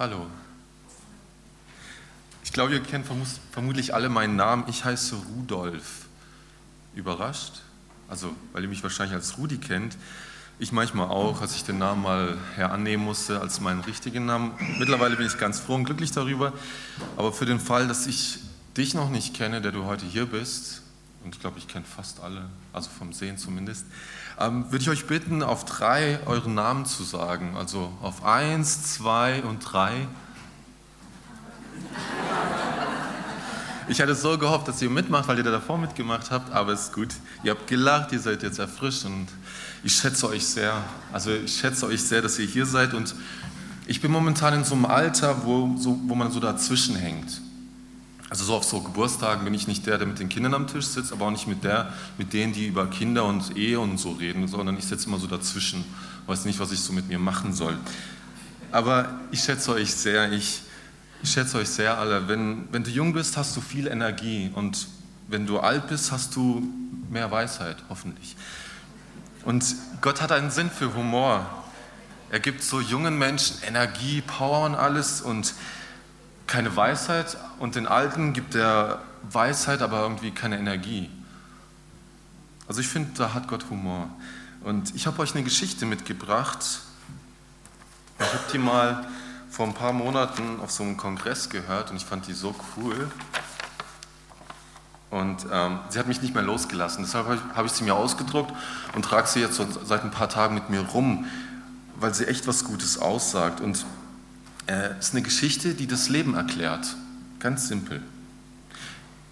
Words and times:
Hallo. 0.00 0.24
Ich 2.42 2.54
glaube, 2.54 2.72
ihr 2.72 2.80
kennt 2.80 3.06
vermutlich 3.52 3.92
alle 3.92 4.08
meinen 4.08 4.34
Namen. 4.34 4.64
Ich 4.66 4.82
heiße 4.82 5.14
Rudolf. 5.14 6.06
Überrascht? 6.94 7.60
Also, 8.08 8.34
weil 8.54 8.62
ihr 8.62 8.70
mich 8.70 8.82
wahrscheinlich 8.82 9.14
als 9.14 9.36
Rudi 9.36 9.58
kennt. 9.58 9.98
Ich 10.58 10.72
manchmal 10.72 11.10
auch, 11.10 11.42
als 11.42 11.54
ich 11.54 11.64
den 11.64 11.76
Namen 11.76 12.00
mal 12.00 12.38
herannehmen 12.56 13.04
musste 13.04 13.42
als 13.42 13.60
meinen 13.60 13.82
richtigen 13.82 14.24
Namen. 14.24 14.52
Mittlerweile 14.78 15.16
bin 15.16 15.26
ich 15.26 15.36
ganz 15.36 15.60
froh 15.60 15.74
und 15.74 15.84
glücklich 15.84 16.12
darüber. 16.12 16.54
Aber 17.18 17.30
für 17.30 17.44
den 17.44 17.60
Fall, 17.60 17.86
dass 17.86 18.06
ich 18.06 18.38
dich 18.78 18.94
noch 18.94 19.10
nicht 19.10 19.34
kenne, 19.34 19.60
der 19.60 19.72
du 19.72 19.84
heute 19.84 20.06
hier 20.06 20.24
bist, 20.24 20.80
und 21.24 21.34
ich 21.34 21.40
glaube, 21.40 21.58
ich 21.58 21.68
kenne 21.68 21.84
fast 21.84 22.20
alle, 22.20 22.46
also 22.72 22.88
vom 22.90 23.12
Sehen 23.12 23.36
zumindest, 23.36 23.84
ähm, 24.38 24.64
würde 24.70 24.82
ich 24.82 24.88
euch 24.88 25.06
bitten, 25.06 25.42
auf 25.42 25.64
drei 25.64 26.18
euren 26.26 26.54
Namen 26.54 26.86
zu 26.86 27.02
sagen. 27.02 27.56
Also 27.56 27.92
auf 28.00 28.24
eins, 28.24 28.94
zwei 28.94 29.42
und 29.42 29.58
drei. 29.60 30.08
Ich 33.88 34.00
hatte 34.00 34.14
so 34.14 34.38
gehofft, 34.38 34.68
dass 34.68 34.80
ihr 34.80 34.88
mitmacht, 34.88 35.28
weil 35.28 35.36
ihr 35.36 35.44
da 35.44 35.50
davor 35.50 35.76
mitgemacht 35.76 36.30
habt, 36.30 36.52
aber 36.52 36.72
es 36.72 36.84
ist 36.84 36.92
gut. 36.94 37.08
Ihr 37.42 37.50
habt 37.50 37.66
gelacht, 37.66 38.12
ihr 38.12 38.20
seid 38.20 38.42
jetzt 38.42 38.58
erfrischt 38.58 39.04
und 39.04 39.26
ich 39.82 39.92
schätze 39.92 40.28
euch 40.28 40.46
sehr. 40.46 40.74
Also 41.12 41.32
ich 41.32 41.58
schätze 41.58 41.86
euch 41.86 42.02
sehr, 42.02 42.22
dass 42.22 42.38
ihr 42.38 42.46
hier 42.46 42.66
seid 42.66 42.94
und 42.94 43.14
ich 43.86 44.00
bin 44.00 44.12
momentan 44.12 44.54
in 44.54 44.64
so 44.64 44.74
einem 44.74 44.86
Alter, 44.86 45.44
wo, 45.44 45.76
so, 45.76 45.98
wo 46.06 46.14
man 46.14 46.30
so 46.30 46.38
dazwischen 46.38 46.94
hängt. 46.94 47.42
Also 48.30 48.44
so 48.44 48.54
auf 48.54 48.64
so 48.64 48.80
Geburtstagen 48.80 49.44
bin 49.44 49.52
ich 49.54 49.66
nicht 49.66 49.86
der, 49.86 49.98
der 49.98 50.06
mit 50.06 50.20
den 50.20 50.28
Kindern 50.28 50.54
am 50.54 50.68
Tisch 50.68 50.86
sitzt, 50.86 51.12
aber 51.12 51.26
auch 51.26 51.30
nicht 51.32 51.48
mit, 51.48 51.64
der, 51.64 51.92
mit 52.16 52.32
denen, 52.32 52.52
die 52.52 52.68
über 52.68 52.86
Kinder 52.86 53.24
und 53.24 53.56
Ehe 53.56 53.80
und 53.80 53.98
so 53.98 54.12
reden, 54.12 54.46
sondern 54.46 54.78
ich 54.78 54.84
sitze 54.84 55.08
immer 55.08 55.18
so 55.18 55.26
dazwischen, 55.26 55.84
weiß 56.28 56.44
nicht, 56.44 56.60
was 56.60 56.70
ich 56.70 56.80
so 56.80 56.92
mit 56.92 57.08
mir 57.08 57.18
machen 57.18 57.52
soll. 57.52 57.76
Aber 58.70 59.18
ich 59.32 59.42
schätze 59.42 59.72
euch 59.72 59.92
sehr, 59.92 60.30
ich, 60.30 60.62
ich 61.24 61.30
schätze 61.32 61.58
euch 61.58 61.68
sehr 61.68 61.98
alle. 61.98 62.28
Wenn, 62.28 62.68
wenn 62.70 62.84
du 62.84 62.90
jung 62.90 63.12
bist, 63.12 63.36
hast 63.36 63.56
du 63.56 63.60
viel 63.60 63.88
Energie 63.88 64.52
und 64.54 64.86
wenn 65.26 65.44
du 65.44 65.58
alt 65.58 65.88
bist, 65.88 66.12
hast 66.12 66.36
du 66.36 66.62
mehr 67.10 67.32
Weisheit, 67.32 67.78
hoffentlich. 67.88 68.36
Und 69.44 69.64
Gott 70.02 70.20
hat 70.20 70.30
einen 70.30 70.52
Sinn 70.52 70.70
für 70.70 70.94
Humor. 70.94 71.64
Er 72.30 72.38
gibt 72.38 72.62
so 72.62 72.80
jungen 72.80 73.18
Menschen 73.18 73.56
Energie, 73.66 74.20
Power 74.20 74.66
und 74.66 74.76
alles 74.76 75.20
und 75.20 75.52
keine 76.50 76.74
Weisheit 76.74 77.36
und 77.60 77.76
den 77.76 77.86
Alten 77.86 78.32
gibt 78.32 78.56
er 78.56 79.00
Weisheit, 79.22 79.82
aber 79.82 80.02
irgendwie 80.02 80.32
keine 80.32 80.58
Energie. 80.58 81.08
Also 82.66 82.80
ich 82.80 82.88
finde, 82.88 83.10
da 83.16 83.34
hat 83.34 83.46
Gott 83.46 83.66
Humor. 83.70 84.10
Und 84.64 84.94
ich 84.96 85.06
habe 85.06 85.22
euch 85.22 85.32
eine 85.34 85.44
Geschichte 85.44 85.86
mitgebracht. 85.86 86.80
Ich 88.18 88.26
habe 88.26 88.44
die 88.52 88.58
mal 88.58 89.06
vor 89.48 89.66
ein 89.66 89.74
paar 89.74 89.92
Monaten 89.92 90.58
auf 90.60 90.72
so 90.72 90.82
einem 90.82 90.96
Kongress 90.96 91.50
gehört 91.50 91.90
und 91.92 91.96
ich 91.96 92.04
fand 92.04 92.26
die 92.26 92.32
so 92.32 92.54
cool. 92.76 93.08
Und 95.10 95.46
ähm, 95.52 95.78
sie 95.88 96.00
hat 96.00 96.08
mich 96.08 96.20
nicht 96.20 96.34
mehr 96.34 96.42
losgelassen. 96.42 97.04
Deshalb 97.04 97.26
habe 97.26 97.36
ich, 97.36 97.56
hab 97.56 97.64
ich 97.64 97.72
sie 97.72 97.84
mir 97.84 97.94
ausgedruckt 97.94 98.52
und 98.94 99.04
trage 99.04 99.28
sie 99.28 99.40
jetzt 99.40 99.54
so 99.54 99.66
seit 99.84 100.02
ein 100.02 100.10
paar 100.10 100.28
Tagen 100.28 100.54
mit 100.54 100.68
mir 100.68 100.80
rum, 100.80 101.26
weil 101.94 102.12
sie 102.12 102.26
echt 102.26 102.48
was 102.48 102.64
Gutes 102.64 102.98
aussagt. 102.98 103.60
Und 103.60 103.84
äh, 104.70 104.98
ist 104.98 105.12
eine 105.12 105.22
Geschichte, 105.22 105.74
die 105.74 105.86
das 105.86 106.08
Leben 106.08 106.34
erklärt. 106.34 106.94
Ganz 107.40 107.66
simpel. 107.68 108.00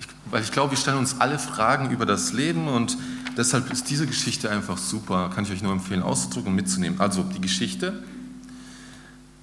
Ich, 0.00 0.08
weil 0.26 0.42
ich 0.42 0.50
glaube, 0.50 0.72
wir 0.72 0.78
stellen 0.78 0.98
uns 0.98 1.20
alle 1.20 1.38
Fragen 1.38 1.90
über 1.90 2.06
das 2.06 2.32
Leben 2.32 2.66
und 2.66 2.98
deshalb 3.36 3.70
ist 3.70 3.88
diese 3.88 4.06
Geschichte 4.06 4.50
einfach 4.50 4.78
super. 4.78 5.30
Kann 5.32 5.44
ich 5.44 5.52
euch 5.52 5.62
nur 5.62 5.72
empfehlen, 5.72 6.02
auszudrucken 6.02 6.50
und 6.50 6.56
mitzunehmen. 6.56 7.00
Also 7.00 7.22
die 7.22 7.40
Geschichte. 7.40 8.02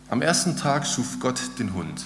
Am 0.09 0.21
ersten 0.21 0.57
Tag 0.57 0.85
schuf 0.85 1.19
Gott 1.19 1.39
den 1.59 1.73
Hund. 1.73 2.05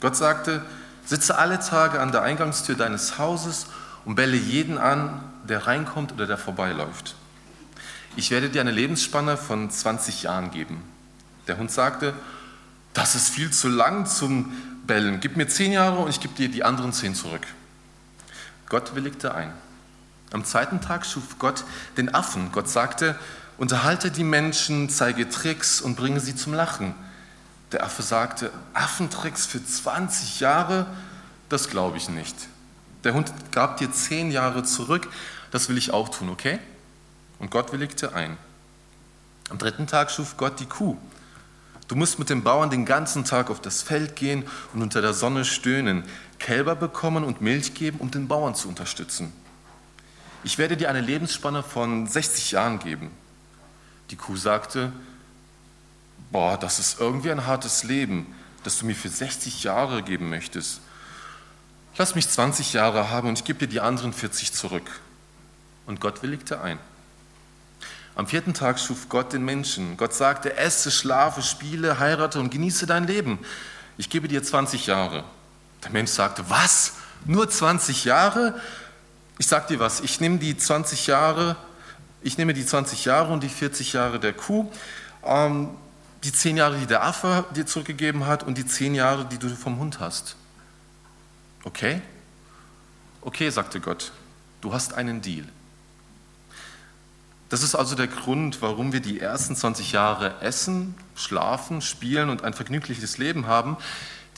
Gott 0.00 0.16
sagte, 0.16 0.64
sitze 1.04 1.36
alle 1.36 1.58
Tage 1.58 2.00
an 2.00 2.12
der 2.12 2.22
Eingangstür 2.22 2.76
deines 2.76 3.18
Hauses 3.18 3.66
und 4.04 4.14
belle 4.14 4.36
jeden 4.36 4.78
an, 4.78 5.20
der 5.48 5.66
reinkommt 5.66 6.12
oder 6.12 6.26
der 6.26 6.38
vorbeiläuft. 6.38 7.16
Ich 8.16 8.30
werde 8.30 8.48
dir 8.48 8.60
eine 8.60 8.70
Lebensspanne 8.70 9.36
von 9.36 9.68
20 9.68 10.22
Jahren 10.22 10.50
geben. 10.50 10.82
Der 11.46 11.58
Hund 11.58 11.70
sagte, 11.70 12.14
das 12.94 13.14
ist 13.14 13.28
viel 13.28 13.50
zu 13.50 13.68
lang 13.68 14.06
zum 14.06 14.52
Bellen. 14.86 15.20
Gib 15.20 15.36
mir 15.36 15.48
zehn 15.48 15.72
Jahre 15.72 15.98
und 15.98 16.10
ich 16.10 16.20
gebe 16.20 16.34
dir 16.34 16.48
die 16.48 16.64
anderen 16.64 16.92
zehn 16.92 17.14
zurück. 17.14 17.46
Gott 18.68 18.94
willigte 18.94 19.34
ein. 19.34 19.52
Am 20.32 20.44
zweiten 20.44 20.80
Tag 20.80 21.04
schuf 21.04 21.38
Gott 21.38 21.64
den 21.96 22.14
Affen. 22.14 22.50
Gott 22.52 22.68
sagte, 22.68 23.18
unterhalte 23.58 24.10
die 24.10 24.24
Menschen, 24.24 24.88
zeige 24.88 25.28
Tricks 25.28 25.80
und 25.80 25.96
bringe 25.96 26.20
sie 26.20 26.34
zum 26.34 26.54
Lachen. 26.54 26.94
Der 27.72 27.84
Affe 27.84 28.02
sagte, 28.02 28.50
Affentricks 28.72 29.46
für 29.46 29.64
20 29.64 30.40
Jahre, 30.40 30.86
das 31.48 31.68
glaube 31.68 31.96
ich 31.98 32.08
nicht. 32.08 32.34
Der 33.02 33.14
Hund 33.14 33.32
gab 33.50 33.76
dir 33.76 33.92
zehn 33.92 34.30
Jahre 34.30 34.64
zurück, 34.64 35.08
das 35.50 35.68
will 35.68 35.76
ich 35.76 35.92
auch 35.92 36.08
tun, 36.08 36.30
okay? 36.30 36.58
Und 37.38 37.50
Gott 37.50 37.72
willigte 37.72 38.14
ein. 38.14 38.36
Am 39.50 39.58
dritten 39.58 39.86
Tag 39.86 40.10
schuf 40.10 40.36
Gott 40.36 40.58
die 40.58 40.66
Kuh. 40.66 40.96
Du 41.88 41.96
musst 41.96 42.18
mit 42.18 42.30
den 42.30 42.42
Bauern 42.42 42.70
den 42.70 42.86
ganzen 42.86 43.24
Tag 43.24 43.50
auf 43.50 43.60
das 43.60 43.82
Feld 43.82 44.16
gehen 44.16 44.44
und 44.72 44.82
unter 44.82 45.02
der 45.02 45.12
Sonne 45.12 45.44
stöhnen, 45.44 46.04
Kälber 46.38 46.74
bekommen 46.76 47.24
und 47.24 47.40
Milch 47.40 47.74
geben, 47.74 47.98
um 47.98 48.10
den 48.10 48.26
Bauern 48.26 48.54
zu 48.54 48.68
unterstützen. 48.68 49.32
Ich 50.44 50.58
werde 50.58 50.76
dir 50.76 50.88
eine 50.88 51.00
Lebensspanne 51.00 51.62
von 51.62 52.06
60 52.06 52.52
Jahren 52.52 52.78
geben. 52.78 53.10
Die 54.10 54.16
Kuh 54.16 54.36
sagte, 54.36 54.92
boah, 56.30 56.58
das 56.58 56.78
ist 56.78 57.00
irgendwie 57.00 57.30
ein 57.30 57.46
hartes 57.46 57.84
Leben, 57.84 58.34
das 58.62 58.78
du 58.78 58.86
mir 58.86 58.94
für 58.94 59.08
60 59.08 59.64
Jahre 59.64 60.02
geben 60.02 60.30
möchtest. 60.30 60.80
Lass 61.96 62.14
mich 62.14 62.28
20 62.28 62.72
Jahre 62.72 63.10
haben 63.10 63.28
und 63.28 63.38
ich 63.38 63.44
gebe 63.44 63.60
dir 63.60 63.68
die 63.68 63.80
anderen 63.80 64.12
40 64.12 64.52
zurück. 64.52 64.90
Und 65.86 66.00
Gott 66.00 66.22
willigte 66.22 66.60
ein. 66.60 66.78
Am 68.16 68.26
vierten 68.26 68.54
Tag 68.54 68.78
schuf 68.78 69.08
Gott 69.08 69.32
den 69.32 69.44
Menschen. 69.44 69.96
Gott 69.96 70.14
sagte, 70.14 70.56
esse, 70.56 70.90
schlafe, 70.90 71.42
spiele, 71.42 71.98
heirate 71.98 72.38
und 72.38 72.50
genieße 72.50 72.86
dein 72.86 73.06
Leben. 73.06 73.38
Ich 73.98 74.08
gebe 74.08 74.28
dir 74.28 74.42
20 74.42 74.86
Jahre. 74.86 75.24
Der 75.82 75.90
Mensch 75.90 76.10
sagte, 76.10 76.44
was? 76.48 76.94
Nur 77.24 77.48
20 77.48 78.04
Jahre? 78.04 78.60
Ich 79.38 79.46
sag 79.46 79.66
dir 79.66 79.80
was, 79.80 80.00
ich 80.00 80.20
nehme 80.20 80.38
die 80.38 80.56
20 80.56 81.08
Jahre, 81.08 81.56
ich 82.22 82.38
nehme 82.38 82.54
die 82.54 82.64
20 82.64 83.04
Jahre 83.04 83.32
und 83.32 83.42
die 83.42 83.48
40 83.48 83.92
Jahre 83.92 84.20
der 84.20 84.32
Kuh, 84.32 84.70
ähm, 85.24 85.70
die 86.22 86.32
10 86.32 86.56
Jahre, 86.56 86.78
die 86.78 86.86
der 86.86 87.02
Affe 87.02 87.44
dir 87.54 87.66
zurückgegeben 87.66 88.26
hat 88.26 88.44
und 88.44 88.56
die 88.56 88.64
10 88.64 88.94
Jahre, 88.94 89.24
die 89.26 89.38
du 89.38 89.48
vom 89.48 89.78
Hund 89.78 89.98
hast. 89.98 90.36
Okay? 91.64 92.00
Okay, 93.20 93.50
sagte 93.50 93.80
Gott, 93.80 94.12
du 94.60 94.72
hast 94.72 94.94
einen 94.94 95.20
Deal. 95.20 95.44
Das 97.54 97.62
ist 97.62 97.76
also 97.76 97.94
der 97.94 98.08
Grund, 98.08 98.62
warum 98.62 98.92
wir 98.92 98.98
die 98.98 99.20
ersten 99.20 99.54
20 99.54 99.92
Jahre 99.92 100.40
essen, 100.40 100.96
schlafen, 101.14 101.82
spielen 101.82 102.28
und 102.28 102.42
ein 102.42 102.52
vergnügliches 102.52 103.16
Leben 103.16 103.46
haben. 103.46 103.76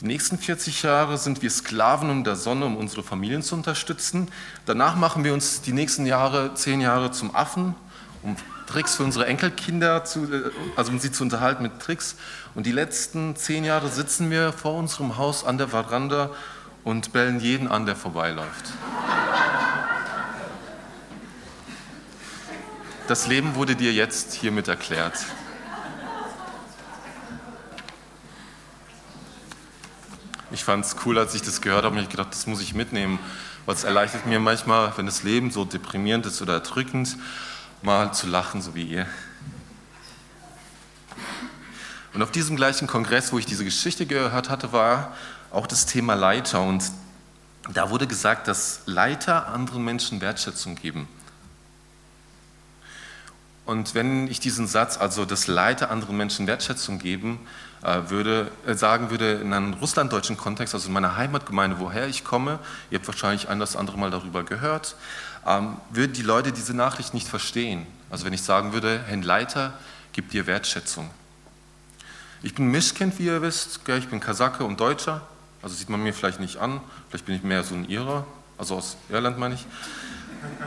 Die 0.00 0.04
nächsten 0.04 0.36
40 0.36 0.82
Jahre 0.82 1.16
sind 1.16 1.40
wir 1.40 1.48
Sklaven 1.48 2.10
um 2.10 2.24
der 2.24 2.36
Sonne, 2.36 2.66
um 2.66 2.76
unsere 2.76 3.02
Familien 3.02 3.40
zu 3.40 3.54
unterstützen. 3.54 4.28
Danach 4.66 4.96
machen 4.96 5.24
wir 5.24 5.32
uns 5.32 5.62
die 5.62 5.72
nächsten 5.72 6.04
Jahre, 6.04 6.52
10 6.52 6.82
Jahre 6.82 7.10
zum 7.10 7.34
Affen, 7.34 7.74
um 8.22 8.36
Tricks 8.66 8.96
für 8.96 9.04
unsere 9.04 9.24
Enkelkinder, 9.24 10.04
zu, 10.04 10.24
äh, 10.30 10.50
also 10.76 10.92
um 10.92 10.98
sie 10.98 11.10
zu 11.10 11.22
unterhalten 11.22 11.62
mit 11.62 11.80
Tricks. 11.80 12.16
Und 12.54 12.66
die 12.66 12.72
letzten 12.72 13.34
10 13.34 13.64
Jahre 13.64 13.88
sitzen 13.88 14.30
wir 14.30 14.52
vor 14.52 14.74
unserem 14.74 15.16
Haus 15.16 15.42
an 15.42 15.56
der 15.56 15.68
Veranda 15.68 16.32
und 16.84 17.14
bellen 17.14 17.40
jeden 17.40 17.66
an, 17.66 17.86
der 17.86 17.96
vorbeiläuft. 17.96 18.74
Das 23.08 23.28
Leben 23.28 23.54
wurde 23.54 23.76
dir 23.76 23.92
jetzt 23.92 24.34
hiermit 24.34 24.66
erklärt. 24.66 25.14
Ich 30.50 30.64
fand 30.64 30.84
es 30.84 30.96
cool, 31.04 31.16
als 31.16 31.32
ich 31.34 31.42
das 31.42 31.60
gehört 31.60 31.84
habe 31.84 31.94
und 31.94 32.02
ich 32.02 32.08
gedacht, 32.08 32.32
das 32.32 32.48
muss 32.48 32.60
ich 32.60 32.74
mitnehmen, 32.74 33.20
weil 33.64 33.76
es 33.76 33.84
erleichtert 33.84 34.26
mir 34.26 34.40
manchmal, 34.40 34.92
wenn 34.96 35.06
das 35.06 35.22
Leben 35.22 35.52
so 35.52 35.64
deprimierend 35.64 36.26
ist 36.26 36.42
oder 36.42 36.54
erdrückend, 36.54 37.16
mal 37.82 38.12
zu 38.12 38.26
lachen, 38.26 38.60
so 38.60 38.74
wie 38.74 38.84
ihr. 38.84 39.06
Und 42.12 42.22
auf 42.22 42.32
diesem 42.32 42.56
gleichen 42.56 42.88
Kongress, 42.88 43.32
wo 43.32 43.38
ich 43.38 43.46
diese 43.46 43.64
Geschichte 43.64 44.06
gehört 44.06 44.50
hatte, 44.50 44.72
war 44.72 45.14
auch 45.52 45.68
das 45.68 45.86
Thema 45.86 46.14
Leiter. 46.14 46.60
Und 46.62 46.90
da 47.72 47.90
wurde 47.90 48.08
gesagt, 48.08 48.48
dass 48.48 48.80
Leiter 48.86 49.46
anderen 49.46 49.84
Menschen 49.84 50.20
Wertschätzung 50.20 50.74
geben. 50.74 51.08
Und 53.66 53.94
wenn 53.94 54.28
ich 54.28 54.38
diesen 54.38 54.68
Satz, 54.68 54.96
also 54.96 55.24
das 55.24 55.48
Leiter 55.48 55.90
anderen 55.90 56.16
Menschen 56.16 56.46
Wertschätzung 56.46 57.00
geben, 57.00 57.40
äh, 57.82 58.08
würde, 58.08 58.50
äh, 58.64 58.74
sagen 58.74 59.10
würde, 59.10 59.32
in 59.34 59.52
einem 59.52 59.74
russlanddeutschen 59.74 60.36
Kontext, 60.36 60.72
also 60.72 60.86
in 60.86 60.94
meiner 60.94 61.16
Heimatgemeinde, 61.16 61.78
woher 61.80 62.06
ich 62.06 62.24
komme, 62.24 62.60
ihr 62.90 62.98
habt 62.98 63.08
wahrscheinlich 63.08 63.48
ein 63.48 63.58
das 63.58 63.76
andere 63.76 63.98
Mal 63.98 64.10
darüber 64.10 64.44
gehört, 64.44 64.94
ähm, 65.46 65.76
würden 65.90 66.12
die 66.12 66.22
Leute 66.22 66.52
diese 66.52 66.74
Nachricht 66.74 67.12
nicht 67.12 67.28
verstehen. 67.28 67.86
Also 68.08 68.24
wenn 68.24 68.32
ich 68.32 68.42
sagen 68.42 68.72
würde, 68.72 69.00
Herr 69.06 69.16
Leiter, 69.16 69.74
gib 70.12 70.30
dir 70.30 70.46
Wertschätzung. 70.46 71.10
Ich 72.42 72.54
bin 72.54 72.68
Mischkind, 72.70 73.18
wie 73.18 73.26
ihr 73.26 73.42
wisst. 73.42 73.80
Ich 73.88 74.08
bin 74.08 74.20
Kasake 74.20 74.64
und 74.64 74.78
Deutscher. 74.78 75.22
Also 75.62 75.74
sieht 75.74 75.88
man 75.88 76.02
mir 76.02 76.14
vielleicht 76.14 76.38
nicht 76.38 76.58
an. 76.58 76.80
Vielleicht 77.08 77.26
bin 77.26 77.34
ich 77.34 77.42
mehr 77.42 77.64
so 77.64 77.74
ein 77.74 77.88
Irer, 77.88 78.26
also 78.58 78.76
aus 78.76 78.96
Irland 79.08 79.38
meine 79.38 79.56
ich. 79.56 79.66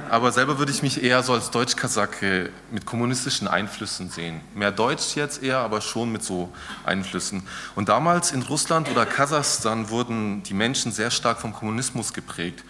Aber 0.10 0.32
selber 0.32 0.58
würde 0.58 0.72
ich 0.72 0.82
mich 0.82 1.04
eher 1.04 1.22
so 1.22 1.34
als 1.34 1.52
Deutsch-Kasake 1.52 2.50
mit 2.72 2.86
kommunistischen 2.86 3.48
Einflüssen 3.48 4.10
sehen. 4.10 4.42
Mehr 4.56 4.72
Deutsch 4.72 5.16
jetzt 5.16 5.44
eher, 5.44 5.60
aber 5.60 5.82
schon 5.82 6.12
mit 6.12 6.24
so 6.24 6.52
Einflüssen. 6.84 7.44
Und 7.76 7.90
damals 7.90 8.32
in 8.32 8.42
Russland 8.42 8.90
oder 8.90 9.06
Kasachstan 9.06 9.90
wurden 9.90 10.42
die 10.44 10.56
Menschen 10.56 10.92
sehr 10.92 11.12
stark 11.12 11.40
vom 11.40 11.54
Kommunismus 11.54 12.14
geprägt. 12.14 12.64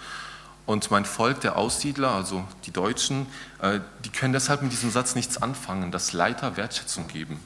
Und 0.65 0.91
mein 0.91 1.05
Volk 1.05 1.39
der 1.41 1.57
Aussiedler, 1.57 2.11
also 2.11 2.45
die 2.65 2.71
Deutschen, 2.71 3.25
äh, 3.61 3.79
die 4.05 4.09
können 4.09 4.33
deshalb 4.33 4.61
mit 4.61 4.71
diesem 4.71 4.91
Satz 4.91 5.15
nichts 5.15 5.41
anfangen, 5.41 5.91
dass 5.91 6.13
Leiter 6.13 6.57
Wertschätzung 6.57 7.07
geben. 7.07 7.39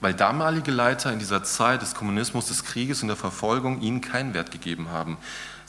Weil 0.00 0.14
damalige 0.14 0.70
Leiter 0.70 1.12
in 1.12 1.18
dieser 1.18 1.42
Zeit 1.42 1.82
des 1.82 1.94
Kommunismus, 1.94 2.46
des 2.46 2.64
Krieges 2.64 3.02
und 3.02 3.08
der 3.08 3.16
Verfolgung 3.16 3.80
ihnen 3.80 4.00
keinen 4.00 4.32
Wert 4.32 4.50
gegeben 4.52 4.90
haben. 4.90 5.18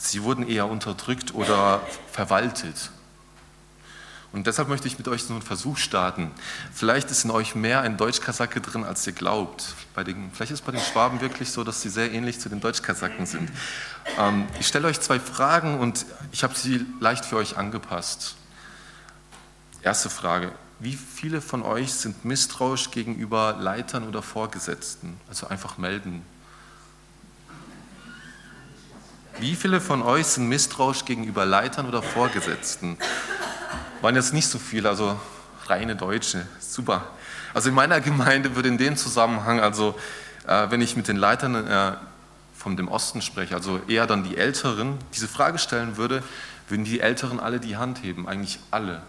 Sie 0.02 0.22
wurden 0.22 0.48
eher 0.48 0.66
unterdrückt 0.66 1.34
oder 1.34 1.86
verwaltet. 2.10 2.90
Und 4.32 4.46
deshalb 4.46 4.68
möchte 4.68 4.88
ich 4.88 4.96
mit 4.96 5.06
euch 5.08 5.24
so 5.24 5.34
einen 5.34 5.42
Versuch 5.42 5.76
starten. 5.76 6.30
Vielleicht 6.72 7.10
ist 7.10 7.24
in 7.24 7.30
euch 7.30 7.54
mehr 7.54 7.82
ein 7.82 7.98
Deutschkasacke 7.98 8.62
drin, 8.62 8.82
als 8.82 9.06
ihr 9.06 9.12
glaubt. 9.12 9.74
Bei 9.94 10.02
den, 10.02 10.30
vielleicht 10.32 10.52
ist 10.52 10.60
es 10.60 10.64
bei 10.64 10.72
den 10.72 10.80
Schwaben 10.80 11.20
wirklich 11.20 11.50
so, 11.50 11.64
dass 11.64 11.82
sie 11.82 11.90
sehr 11.90 12.12
ähnlich 12.12 12.40
zu 12.40 12.48
den 12.48 12.60
Deutschkasaken 12.60 13.26
sind. 13.26 13.50
Ähm, 14.18 14.46
ich 14.58 14.68
stelle 14.68 14.88
euch 14.88 15.00
zwei 15.00 15.20
Fragen 15.20 15.78
und 15.78 16.06
ich 16.32 16.44
habe 16.44 16.54
sie 16.54 16.86
leicht 17.00 17.26
für 17.26 17.36
euch 17.36 17.58
angepasst. 17.58 18.36
Erste 19.82 20.08
Frage. 20.08 20.50
Wie 20.78 20.94
viele 20.96 21.42
von 21.42 21.62
euch 21.62 21.92
sind 21.92 22.24
misstrauisch 22.24 22.90
gegenüber 22.90 23.56
Leitern 23.60 24.08
oder 24.08 24.22
Vorgesetzten? 24.22 25.20
Also 25.28 25.48
einfach 25.48 25.76
melden. 25.76 26.24
Wie 29.40 29.56
viele 29.56 29.80
von 29.80 30.02
euch 30.02 30.26
sind 30.26 30.48
misstrauisch 30.48 31.06
gegenüber 31.06 31.46
Leitern 31.46 31.88
oder 31.88 32.02
Vorgesetzten? 32.02 32.98
waren 34.02 34.14
jetzt 34.14 34.34
nicht 34.34 34.48
so 34.48 34.58
viele, 34.58 34.88
also 34.90 35.18
reine 35.66 35.96
Deutsche, 35.96 36.46
super. 36.58 37.06
Also 37.54 37.70
in 37.70 37.74
meiner 37.74 38.00
Gemeinde 38.00 38.54
würde 38.54 38.68
in 38.68 38.76
dem 38.76 38.98
Zusammenhang, 38.98 39.60
also 39.60 39.94
äh, 40.46 40.70
wenn 40.70 40.82
ich 40.82 40.94
mit 40.94 41.08
den 41.08 41.16
Leitern 41.16 41.54
äh, 41.54 41.92
von 42.54 42.76
dem 42.76 42.88
Osten 42.88 43.22
spreche, 43.22 43.54
also 43.54 43.80
eher 43.88 44.06
dann 44.06 44.24
die 44.24 44.36
Älteren, 44.36 44.98
diese 45.14 45.26
Frage 45.26 45.58
stellen 45.58 45.96
würde, 45.96 46.22
würden 46.68 46.84
die 46.84 47.00
Älteren 47.00 47.40
alle 47.40 47.60
die 47.60 47.78
Hand 47.78 48.02
heben, 48.02 48.28
eigentlich 48.28 48.58
alle. 48.70 49.00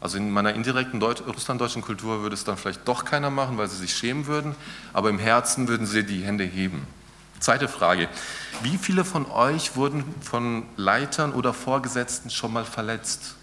Also 0.00 0.18
in 0.18 0.30
meiner 0.30 0.52
indirekten 0.52 1.02
russlanddeutschen 1.02 1.80
Kultur 1.80 2.20
würde 2.20 2.34
es 2.34 2.44
dann 2.44 2.58
vielleicht 2.58 2.86
doch 2.86 3.06
keiner 3.06 3.30
machen, 3.30 3.56
weil 3.56 3.68
sie 3.68 3.76
sich 3.76 3.94
schämen 3.94 4.26
würden, 4.26 4.54
aber 4.92 5.08
im 5.08 5.18
Herzen 5.18 5.68
würden 5.68 5.86
sie 5.86 6.04
die 6.04 6.22
Hände 6.22 6.44
heben. 6.44 6.86
Zweite 7.42 7.66
Frage. 7.66 8.08
Wie 8.62 8.78
viele 8.78 9.04
von 9.04 9.26
euch 9.28 9.74
wurden 9.74 10.04
von 10.20 10.62
Leitern 10.76 11.32
oder 11.32 11.52
Vorgesetzten 11.52 12.30
schon 12.30 12.52
mal 12.52 12.64
verletzt? 12.64 13.34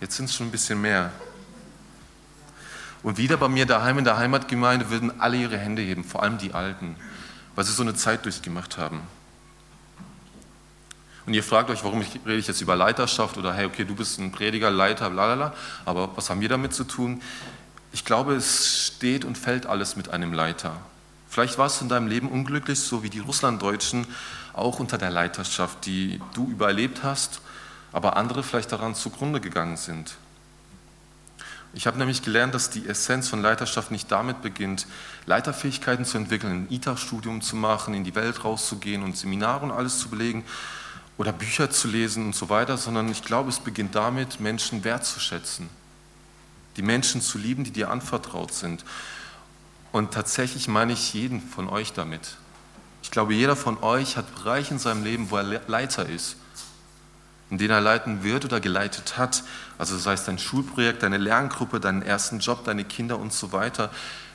Jetzt 0.00 0.16
sind 0.16 0.24
es 0.24 0.34
schon 0.34 0.48
ein 0.48 0.50
bisschen 0.50 0.80
mehr. 0.80 1.12
Und 3.04 3.16
wieder 3.16 3.36
bei 3.36 3.46
mir 3.46 3.64
daheim 3.64 3.98
in 3.98 4.04
der 4.04 4.16
Heimatgemeinde 4.16 4.90
würden 4.90 5.20
alle 5.20 5.36
ihre 5.36 5.56
Hände 5.56 5.82
heben, 5.82 6.02
vor 6.02 6.24
allem 6.24 6.36
die 6.36 6.52
Alten, 6.52 6.96
weil 7.54 7.64
sie 7.64 7.72
so 7.72 7.82
eine 7.82 7.94
Zeit 7.94 8.24
durchgemacht 8.24 8.76
haben. 8.76 9.02
Und 11.26 11.34
ihr 11.34 11.44
fragt 11.44 11.70
euch, 11.70 11.84
warum 11.84 12.00
ich, 12.00 12.16
rede 12.26 12.38
ich 12.38 12.48
jetzt 12.48 12.60
über 12.60 12.74
Leiterschaft 12.74 13.38
oder 13.38 13.54
hey, 13.54 13.66
okay, 13.66 13.84
du 13.84 13.94
bist 13.94 14.18
ein 14.18 14.32
Prediger, 14.32 14.72
Leiter, 14.72 15.10
bla 15.10 15.54
aber 15.84 16.16
was 16.16 16.28
haben 16.28 16.40
wir 16.40 16.48
damit 16.48 16.74
zu 16.74 16.82
tun? 16.82 17.22
Ich 17.92 18.04
glaube, 18.04 18.34
es 18.34 18.88
steht 18.96 19.24
und 19.24 19.38
fällt 19.38 19.66
alles 19.66 19.94
mit 19.94 20.08
einem 20.08 20.32
Leiter. 20.32 20.76
Vielleicht 21.30 21.56
warst 21.56 21.80
du 21.80 21.86
in 21.86 21.88
deinem 21.88 22.08
Leben 22.08 22.28
unglücklich, 22.28 22.80
so 22.80 23.02
wie 23.02 23.08
die 23.08 23.20
Russlanddeutschen, 23.20 24.06
auch 24.52 24.80
unter 24.80 24.98
der 24.98 25.10
Leiterschaft, 25.10 25.86
die 25.86 26.20
du 26.34 26.46
überlebt 26.50 27.02
hast 27.02 27.40
aber 27.92 28.16
andere 28.16 28.42
vielleicht 28.42 28.72
daran 28.72 28.94
zugrunde 28.94 29.40
gegangen 29.40 29.76
sind. 29.76 30.14
Ich 31.72 31.86
habe 31.86 31.98
nämlich 31.98 32.22
gelernt, 32.22 32.54
dass 32.54 32.70
die 32.70 32.86
Essenz 32.86 33.28
von 33.28 33.42
Leiterschaft 33.42 33.92
nicht 33.92 34.10
damit 34.10 34.42
beginnt, 34.42 34.86
Leiterfähigkeiten 35.26 36.04
zu 36.04 36.18
entwickeln, 36.18 36.66
ein 36.66 36.74
ITA-Studium 36.74 37.42
zu 37.42 37.54
machen, 37.54 37.94
in 37.94 38.02
die 38.02 38.16
Welt 38.16 38.44
rauszugehen 38.44 39.04
und 39.04 39.16
Seminare 39.16 39.64
und 39.64 39.70
alles 39.70 39.98
zu 40.00 40.08
belegen 40.08 40.44
oder 41.16 41.32
Bücher 41.32 41.70
zu 41.70 41.86
lesen 41.86 42.26
und 42.26 42.34
so 42.34 42.48
weiter, 42.48 42.76
sondern 42.76 43.08
ich 43.08 43.22
glaube, 43.22 43.50
es 43.50 43.60
beginnt 43.60 43.94
damit, 43.94 44.40
Menschen 44.40 44.82
wertzuschätzen, 44.82 45.68
die 46.76 46.82
Menschen 46.82 47.20
zu 47.20 47.38
lieben, 47.38 47.62
die 47.62 47.70
dir 47.70 47.90
anvertraut 47.90 48.52
sind. 48.52 48.84
Und 49.92 50.12
tatsächlich 50.12 50.68
meine 50.68 50.92
ich 50.92 51.14
jeden 51.14 51.40
von 51.40 51.68
euch 51.68 51.92
damit. 51.92 52.36
Ich 53.02 53.10
glaube, 53.10 53.34
jeder 53.34 53.56
von 53.56 53.82
euch 53.82 54.16
hat 54.16 54.32
Bereiche 54.34 54.74
in 54.74 54.78
seinem 54.78 55.04
Leben, 55.04 55.30
wo 55.30 55.36
er 55.36 55.60
Leiter 55.66 56.08
ist 56.08 56.36
in 57.50 57.58
denen 57.58 57.70
er 57.70 57.80
leiten 57.80 58.22
wird 58.22 58.44
oder 58.44 58.60
geleitet 58.60 59.18
hat, 59.18 59.42
also 59.76 59.98
sei 59.98 60.12
es 60.12 60.24
dein 60.24 60.38
Schulprojekt, 60.38 61.02
deine 61.02 61.18
Lerngruppe, 61.18 61.80
deinen 61.80 62.02
ersten 62.02 62.38
Job, 62.38 62.64
deine 62.64 62.84
Kinder 62.84 63.18
und 63.18 63.32
so 63.32 63.52
weiter, 63.52 63.90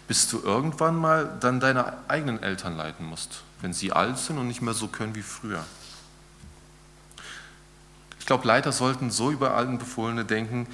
bis 0.07 0.29
du 0.29 0.41
irgendwann 0.43 0.95
mal 0.95 1.37
dann 1.39 1.59
deine 1.59 1.93
eigenen 2.09 2.43
Eltern 2.43 2.75
leiten 2.75 3.05
musst, 3.05 3.41
wenn 3.61 3.73
sie 3.73 3.93
alt 3.93 4.17
sind 4.19 4.37
und 4.37 4.47
nicht 4.47 4.61
mehr 4.61 4.73
so 4.73 4.87
können 4.87 5.15
wie 5.15 5.21
früher. 5.21 5.63
Ich 8.19 8.25
glaube, 8.25 8.47
Leiter 8.47 8.71
sollten 8.71 9.11
so 9.11 9.31
über 9.31 9.55
allen 9.55 9.77
Befohlene 9.77 10.25
denken, 10.25 10.67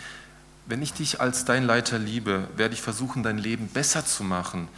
wenn 0.72 0.82
ich 0.82 0.94
dich 0.94 1.20
als 1.20 1.44
dein 1.44 1.66
Leiter 1.66 2.00
liebe, 2.00 2.48
werde 2.56 2.74
ich 2.74 2.82
versuchen, 2.82 3.24
dein 3.24 3.38
Leben 3.38 3.68
besser 3.68 4.06
zu 4.06 4.24
machen. 4.24 4.70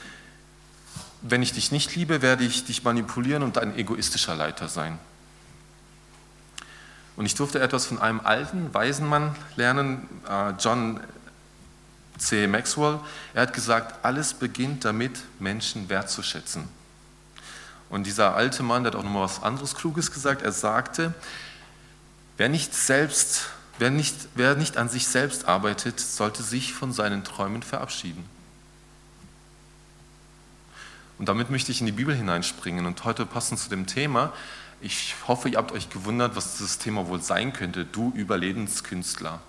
Wenn 1.22 1.44
ich 1.44 1.54
dich 1.54 1.72
nicht 1.72 1.96
liebe, 1.96 2.24
werde 2.24 2.44
ich 2.44 2.66
dich 2.66 2.84
manipulieren 2.84 3.44
und 3.44 3.60
ein 3.60 3.78
egoistischer 3.78 4.34
Leiter 4.34 4.70
sein. 4.70 4.98
Und 7.16 7.28
ich 7.28 7.36
durfte 7.36 7.60
etwas 7.60 7.86
von 7.86 8.00
einem 8.00 8.22
alten, 8.22 8.74
weisen 8.74 9.08
Mann 9.08 9.36
lernen, 9.56 10.10
äh, 10.28 10.54
John 10.60 11.00
C. 12.18 12.48
Maxwell. 12.48 13.00
Er 13.36 13.44
hat 13.44 13.54
gesagt, 13.54 14.04
alles 14.04 14.34
beginnt 14.34 14.86
damit, 14.86 15.20
Menschen 15.38 15.90
wertzuschätzen. 15.90 16.68
Und 17.92 18.08
dieser 18.08 18.36
alte 18.36 18.64
Mann, 18.64 18.82
der 18.82 18.94
hat 18.94 18.98
auch 18.98 19.04
nochmal 19.04 19.26
was 19.26 19.44
anderes 19.44 19.76
Kluges 19.76 20.12
gesagt. 20.12 20.42
Er 20.42 20.54
sagte, 20.54 21.14
wer 22.38 22.50
nicht, 22.50 22.74
selbst, 22.74 23.52
wer, 23.84 23.92
nicht, 23.92 24.16
wer 24.36 24.56
nicht 24.56 24.78
an 24.78 24.88
sich 24.88 25.08
selbst 25.08 25.46
arbeitet, 25.46 26.00
sollte 26.00 26.42
sich 26.42 26.74
von 26.74 26.94
seinen 26.94 27.26
Träumen 27.26 27.62
verabschieden. 27.62 28.24
Und 31.20 31.28
damit 31.28 31.50
möchte 31.50 31.74
ich 31.74 31.82
in 31.82 31.86
die 31.86 31.92
Bibel 31.92 32.16
hineinspringen. 32.16 32.86
Und 32.86 33.04
heute 33.04 33.26
passend 33.26 33.60
zu 33.60 33.70
dem 33.70 33.86
Thema 33.86 34.32
ich 34.84 35.16
hoffe, 35.30 35.48
ihr 35.48 35.58
habt 35.58 35.72
euch 35.72 35.90
gewundert, 35.90 36.36
was 36.36 36.58
das 36.58 36.78
Thema 36.78 37.08
wohl 37.08 37.22
sein 37.22 37.54
könnte. 37.54 37.86
Du 37.86 38.12
Überlebenskünstler. 38.14 39.40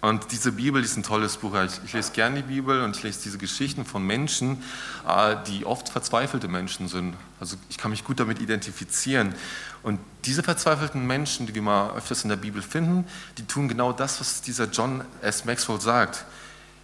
Und 0.00 0.30
diese 0.30 0.52
Bibel 0.52 0.82
ist 0.82 0.96
ein 0.96 1.02
tolles 1.02 1.38
Buch. 1.38 1.54
Ich, 1.84 1.92
lese 1.92 2.12
gerne 2.12 2.36
die 2.36 2.54
Bibel 2.54 2.82
und 2.82 2.96
ich 2.96 3.02
lese 3.02 3.20
diese 3.24 3.38
Geschichten 3.38 3.84
von 3.84 4.04
Menschen, 4.06 4.62
äh, 5.08 5.36
die 5.48 5.66
oft 5.66 5.88
verzweifelte 5.88 6.46
Menschen 6.46 6.86
sind. 6.86 7.16
Also 7.40 7.56
ich 7.68 7.78
kann 7.78 7.90
mich 7.90 8.04
gut 8.04 8.20
damit 8.20 8.40
identifizieren. 8.40 9.34
Und 9.82 9.98
diese 10.24 10.44
verzweifelten 10.44 11.04
Menschen, 11.04 11.46
die 11.46 11.54
wir 11.54 11.62
mal 11.62 11.96
öfters 11.96 12.22
in 12.22 12.28
der 12.28 12.36
Bibel 12.36 12.62
finden, 12.62 13.06
die 13.38 13.44
tun 13.44 13.66
genau 13.66 13.92
das, 13.92 14.20
was 14.20 14.40
dieser 14.40 14.66
John 14.66 15.04
S. 15.20 15.44
Maxwell 15.44 15.80
sagt. 15.80 16.24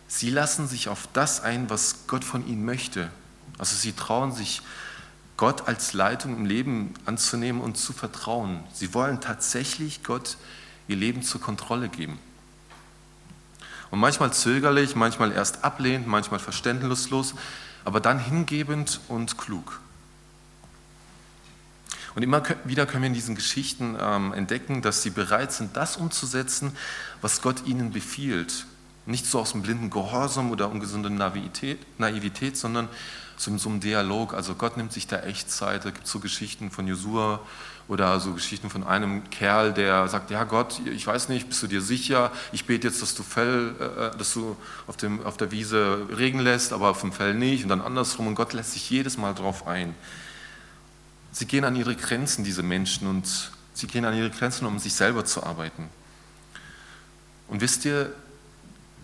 Sie 0.09 0.31
lassen 0.31 0.67
sich 0.67 0.89
auf 0.89 1.09
das 1.13 1.41
ein, 1.41 1.71
was 1.71 2.07
Gott 2.09 2.25
von 2.25 2.47
ihnen 2.47 2.65
möchte. 2.65 3.11
Also 3.59 3.77
sie 3.77 3.93
trauen 3.93 4.33
sich 4.33 4.61
Gott 5.37 5.69
als 5.69 5.93
Leitung 5.93 6.37
im 6.37 6.47
Leben 6.47 6.95
anzunehmen 7.07 7.61
und 7.61 7.77
zu 7.77 7.93
vertrauen. 7.93 8.65
Sie 8.73 8.93
wollen 8.93 9.21
tatsächlich 9.21 10.03
Gott 10.03 10.37
ihr 10.89 10.97
Leben 10.97 11.23
zur 11.23 11.41
Kontrolle 11.41 11.89
geben. 11.89 12.19
Und 13.95 14.01
manchmal 14.01 14.33
zögerlich, 14.33 14.97
manchmal 14.97 15.31
erst 15.31 15.63
ablehnend, 15.63 16.09
manchmal 16.09 16.41
verständnislos, 16.41 17.37
aber 17.85 18.01
dann 18.01 18.19
hingebend 18.19 18.99
und 19.07 19.39
klug. 19.39 19.81
Und 22.17 22.25
immer 22.25 22.43
wieder 22.65 22.87
können 22.87 23.05
wir 23.05 23.07
in 23.07 23.15
diesen 23.15 23.37
Geschichten 23.37 23.97
ähm, 24.01 24.33
entdecken, 24.33 24.83
dass 24.83 25.05
sie 25.05 25.11
bereit 25.11 25.53
sind, 25.53 25.77
das 25.77 25.97
umzusetzen, 25.97 26.77
was 27.21 27.41
Gott 27.41 27.67
ihnen 27.67 27.93
befiehlt. 27.93 28.67
Nicht 29.07 29.27
so 29.27 29.41
aus 29.41 29.53
dem 29.53 29.63
blinden 29.63 29.91
Gehorsam 29.91 30.51
oder 30.51 30.71
ungesunder 30.71 31.11
Naivität, 31.11 31.79
Naivität 31.99 32.57
sondern 32.57 32.89
so 33.37 33.51
in 33.51 33.59
so 33.59 33.69
einem 33.69 33.81
Dialog. 33.81 34.35
Also 34.35 34.55
Gott 34.55 34.77
nimmt 34.77 34.93
sich 34.93 35.07
da 35.07 35.21
echt 35.21 35.51
Zeit. 35.51 35.85
Da 35.85 35.91
gibt 35.91 36.07
es 36.07 36.13
so 36.13 36.21
Geschichten 36.21 36.71
von 36.71 36.87
Josua 36.87 37.41
oder 37.87 38.19
so 38.21 38.33
Geschichten 38.33 38.71
von 38.71 38.85
einem 38.85 39.29
Kerl, 39.31 39.75
der 39.75 40.09
sagt, 40.09 40.31
ja 40.31 40.45
Gott, 40.45 40.81
ich 40.87 41.07
weiß 41.07 41.29
nicht, 41.29 41.49
bist 41.49 41.63
du 41.63 41.67
dir 41.67 41.83
sicher? 41.83 42.33
Ich 42.53 42.65
bete 42.65 42.89
jetzt, 42.89 43.03
dass 43.03 43.15
du 43.15 43.23
Fell, 43.23 43.75
äh, 43.79 44.17
dass 44.17 44.33
du 44.33 44.57
auf, 44.87 44.97
dem, 44.97 45.25
auf 45.25 45.37
der 45.37 45.51
Wiese 45.51 46.07
Regen 46.17 46.39
lässt, 46.39 46.73
aber 46.73 46.91
auf 46.91 47.03
dem 47.03 47.13
Fell 47.13 47.35
nicht. 47.35 47.63
Und 47.63 47.69
dann 47.69 47.83
andersrum. 47.83 48.27
Und 48.27 48.37
Gott 48.37 48.53
lässt 48.55 48.73
sich 48.73 48.89
jedes 48.89 49.19
Mal 49.19 49.35
drauf 49.35 49.67
ein. 49.67 49.95
Sie 51.31 51.47
gehen 51.47 51.65
an 51.65 51.77
ihre 51.77 51.97
Grenzen, 51.97 52.45
diese 52.45 52.63
Menschen, 52.63 53.09
und 53.09 53.51
sie 53.75 53.87
gehen 53.87 54.05
an 54.05 54.17
ihre 54.17 54.31
Grenzen, 54.31 54.67
um 54.67 54.79
sich 54.79 54.95
selber 54.95 55.25
zu 55.25 55.43
arbeiten. 55.43 55.89
Und 57.49 57.61
wisst 57.61 57.85
ihr, 57.85 58.13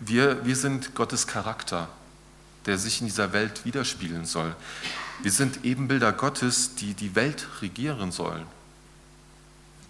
Wir, 0.03 0.43
wir 0.45 0.55
sind 0.55 0.95
Gottes 0.95 1.27
Charakter, 1.27 1.87
der 2.65 2.79
sich 2.79 3.01
in 3.01 3.07
dieser 3.07 3.33
Welt 3.33 3.65
widerspiegeln 3.65 4.25
soll. 4.25 4.55
Wir 5.21 5.31
sind 5.31 5.63
Ebenbilder 5.63 6.11
Gottes, 6.11 6.73
die 6.73 6.95
die 6.95 7.15
Welt 7.15 7.47
regieren 7.61 8.11
sollen. 8.11 8.47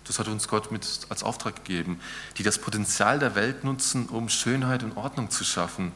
Das 0.03 0.19
hat 0.19 0.27
uns 0.27 0.49
Gott 0.49 0.69
mit 0.69 0.85
als 1.07 1.23
Auftrag 1.23 1.55
gegeben, 1.63 1.97
die 2.37 2.43
das 2.43 2.59
Potenzial 2.59 3.19
der 3.19 3.35
Welt 3.35 3.63
nutzen, 3.63 4.07
um 4.07 4.27
Schönheit 4.27 4.83
und 4.83 4.97
Ordnung 4.97 5.29
zu 5.29 5.45
schaffen. 5.45 5.93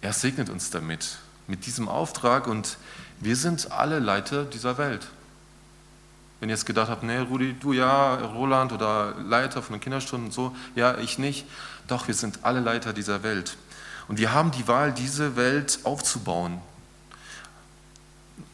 Er 0.00 0.14
segnet 0.14 0.48
uns 0.48 0.70
damit, 0.70 1.18
mit 1.46 1.66
diesem 1.66 1.86
Auftrag 1.86 2.46
und 2.46 2.78
wir 3.20 3.36
sind 3.36 3.70
alle 3.72 3.98
Leiter 3.98 4.46
dieser 4.46 4.78
Welt. 4.78 5.06
Wenn 6.44 6.50
ihr 6.50 6.56
jetzt 6.56 6.66
gedacht 6.66 6.90
habt, 6.90 7.02
nee, 7.02 7.16
Rudi, 7.16 7.54
du 7.54 7.72
ja, 7.72 8.16
Roland 8.16 8.70
oder 8.74 9.14
Leiter 9.18 9.62
von 9.62 9.76
den 9.76 9.80
Kinderstunden 9.80 10.30
so, 10.30 10.54
ja, 10.74 10.98
ich 10.98 11.18
nicht. 11.18 11.46
Doch, 11.88 12.06
wir 12.06 12.14
sind 12.14 12.40
alle 12.42 12.60
Leiter 12.60 12.92
dieser 12.92 13.22
Welt. 13.22 13.56
Und 14.08 14.18
wir 14.18 14.34
haben 14.34 14.50
die 14.50 14.68
Wahl, 14.68 14.92
diese 14.92 15.36
Welt 15.36 15.78
aufzubauen. 15.84 16.60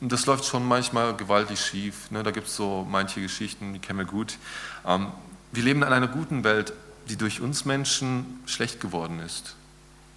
Und 0.01 0.13
das 0.13 0.25
läuft 0.27 0.45
schon 0.45 0.69
manchmal 0.69 1.17
gewaltig 1.17 1.59
schief. 1.59 2.13
Ne? 2.13 2.23
Da 2.23 2.31
gibt 2.31 2.47
es 2.47 2.55
so 2.55 2.87
manche 2.89 3.21
Geschichten, 3.21 3.73
die 3.73 3.81
kennen 3.81 3.99
wir 3.99 4.07
gut. 4.07 4.39
Ähm, 4.87 5.09
wir 5.51 5.65
leben 5.65 5.83
in 5.83 5.89
einer 5.89 6.07
guten 6.07 6.45
Welt, 6.45 6.73
die 7.09 7.17
durch 7.17 7.41
uns 7.41 7.65
Menschen 7.65 8.39
schlecht 8.47 8.81
geworden 8.81 9.19
ist. 9.19 9.57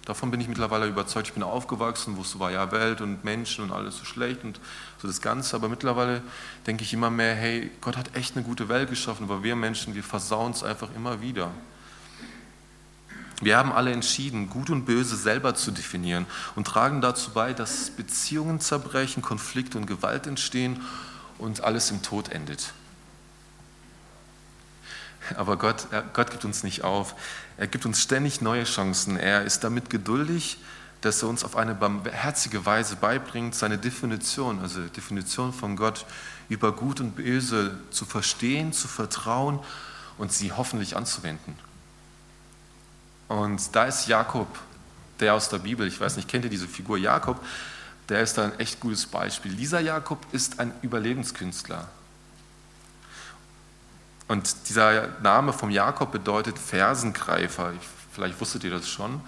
Davon 0.04 0.30
bin 0.30 0.40
ich 0.40 0.48
mittlerweile 0.48 0.86
überzeugt. 0.86 1.28
Ich 1.28 1.32
bin 1.32 1.42
aufgewachsen, 1.42 2.16
wo 2.16 2.22
es 2.22 2.38
war, 2.38 2.50
ja, 2.50 2.70
Welt 2.72 3.00
und 3.00 3.24
Menschen 3.24 3.64
und 3.64 3.72
alles 3.72 3.96
so 3.96 4.04
schlecht 4.04 4.44
und 4.44 4.60
so 4.98 5.08
das 5.08 5.22
Ganze. 5.22 5.56
Aber 5.56 5.68
mittlerweile 5.68 6.22
denke 6.66 6.84
ich 6.84 6.92
immer 6.92 7.10
mehr, 7.10 7.34
hey, 7.34 7.70
Gott 7.80 7.96
hat 7.96 8.14
echt 8.14 8.36
eine 8.36 8.44
gute 8.44 8.68
Welt 8.68 8.90
geschaffen, 8.90 9.24
aber 9.24 9.42
wir 9.42 9.56
Menschen, 9.56 9.94
wir 9.94 10.04
versauen 10.04 10.52
es 10.52 10.62
einfach 10.62 10.88
immer 10.94 11.22
wieder. 11.22 11.50
Wir 13.40 13.56
haben 13.56 13.72
alle 13.72 13.92
entschieden, 13.92 14.48
Gut 14.48 14.70
und 14.70 14.84
Böse 14.84 15.16
selber 15.16 15.54
zu 15.54 15.70
definieren 15.70 16.26
und 16.54 16.66
tragen 16.66 17.00
dazu 17.00 17.30
bei, 17.32 17.52
dass 17.52 17.90
Beziehungen 17.90 18.60
zerbrechen, 18.60 19.22
Konflikte 19.22 19.78
und 19.78 19.86
Gewalt 19.86 20.26
entstehen 20.26 20.80
und 21.38 21.64
alles 21.64 21.90
im 21.90 22.02
Tod 22.02 22.28
endet. 22.28 22.72
Aber 25.36 25.56
Gott, 25.56 25.86
Gott 26.12 26.30
gibt 26.30 26.44
uns 26.44 26.62
nicht 26.62 26.84
auf. 26.84 27.14
Er 27.56 27.66
gibt 27.66 27.86
uns 27.86 28.02
ständig 28.02 28.40
neue 28.40 28.64
Chancen. 28.64 29.16
Er 29.16 29.44
ist 29.44 29.64
damit 29.64 29.90
geduldig, 29.90 30.58
dass 31.00 31.22
er 31.22 31.28
uns 31.28 31.44
auf 31.44 31.56
eine 31.56 31.74
barmherzige 31.74 32.64
Weise 32.64 32.96
beibringt, 32.96 33.54
seine 33.54 33.78
Definition, 33.78 34.60
also 34.60 34.80
Definition 34.80 35.52
von 35.52 35.76
Gott 35.76 36.06
über 36.48 36.72
Gut 36.72 37.00
und 37.00 37.16
Böse 37.16 37.78
zu 37.90 38.04
verstehen, 38.04 38.72
zu 38.72 38.88
vertrauen 38.88 39.58
und 40.18 40.32
sie 40.32 40.52
hoffentlich 40.52 40.96
anzuwenden. 40.96 41.56
Und 43.28 43.74
da 43.74 43.84
ist 43.84 44.06
Jakob, 44.06 44.48
der 45.20 45.34
aus 45.34 45.48
der 45.48 45.58
Bibel, 45.58 45.86
ich 45.86 46.00
weiß 46.00 46.16
nicht, 46.16 46.28
kennt 46.28 46.44
ihr 46.44 46.50
diese 46.50 46.68
Figur 46.68 46.98
Jakob? 46.98 47.44
Der 48.08 48.20
ist 48.20 48.36
da 48.36 48.44
ein 48.44 48.58
echt 48.58 48.80
gutes 48.80 49.06
Beispiel. 49.06 49.54
Dieser 49.54 49.80
Jakob 49.80 50.26
ist 50.32 50.60
ein 50.60 50.72
Überlebenskünstler. 50.82 51.88
Und 54.28 54.68
dieser 54.68 55.08
Name 55.22 55.52
vom 55.52 55.70
Jakob 55.70 56.12
bedeutet 56.12 56.58
Fersengreifer. 56.58 57.72
Vielleicht 58.12 58.40
wusstet 58.40 58.64
ihr 58.64 58.70
das 58.70 58.88
schon. 58.88 59.20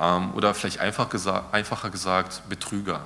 Ähm, 0.00 0.32
oder 0.34 0.54
vielleicht 0.54 0.80
einfach 0.80 1.08
gesagt, 1.10 1.52
einfacher 1.52 1.90
gesagt 1.90 2.48
Betrüger. 2.48 3.00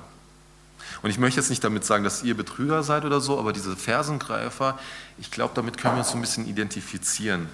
Und 1.01 1.09
ich 1.09 1.17
möchte 1.17 1.39
jetzt 1.39 1.49
nicht 1.49 1.63
damit 1.63 1.85
sagen, 1.85 2.03
dass 2.03 2.23
ihr 2.23 2.37
Betrüger 2.37 2.83
seid 2.83 3.03
oder 3.03 3.19
so, 3.19 3.39
aber 3.39 3.51
diese 3.51 3.75
Fersengreifer, 3.75 4.77
ich 5.17 5.31
glaube, 5.31 5.53
damit 5.55 5.77
können 5.77 5.95
wir 5.95 5.99
uns 5.99 6.09
so 6.09 6.15
ein 6.15 6.21
bisschen 6.21 6.47
identifizieren. 6.47 7.49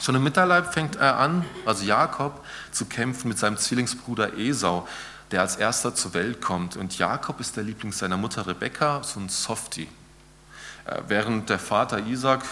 Schon 0.00 0.16
im 0.16 0.24
Mitterleib 0.24 0.72
fängt 0.72 0.96
er 0.96 1.18
an, 1.18 1.44
also 1.64 1.84
Jakob, 1.84 2.44
zu 2.72 2.86
kämpfen 2.86 3.28
mit 3.28 3.38
seinem 3.38 3.56
Zwillingsbruder 3.56 4.36
Esau, 4.36 4.86
der 5.30 5.40
als 5.40 5.56
erster 5.56 5.94
zur 5.94 6.14
Welt 6.14 6.40
kommt. 6.40 6.76
Und 6.76 6.98
Jakob 6.98 7.40
ist 7.40 7.56
der 7.56 7.64
Liebling 7.64 7.92
seiner 7.92 8.16
Mutter 8.16 8.46
Rebekka, 8.46 9.02
so 9.02 9.20
ein 9.20 9.28
Softie. 9.28 9.88
Äh, 10.86 11.02
während 11.08 11.50
der 11.50 11.58
Vater 11.58 12.06
Isaac 12.06 12.44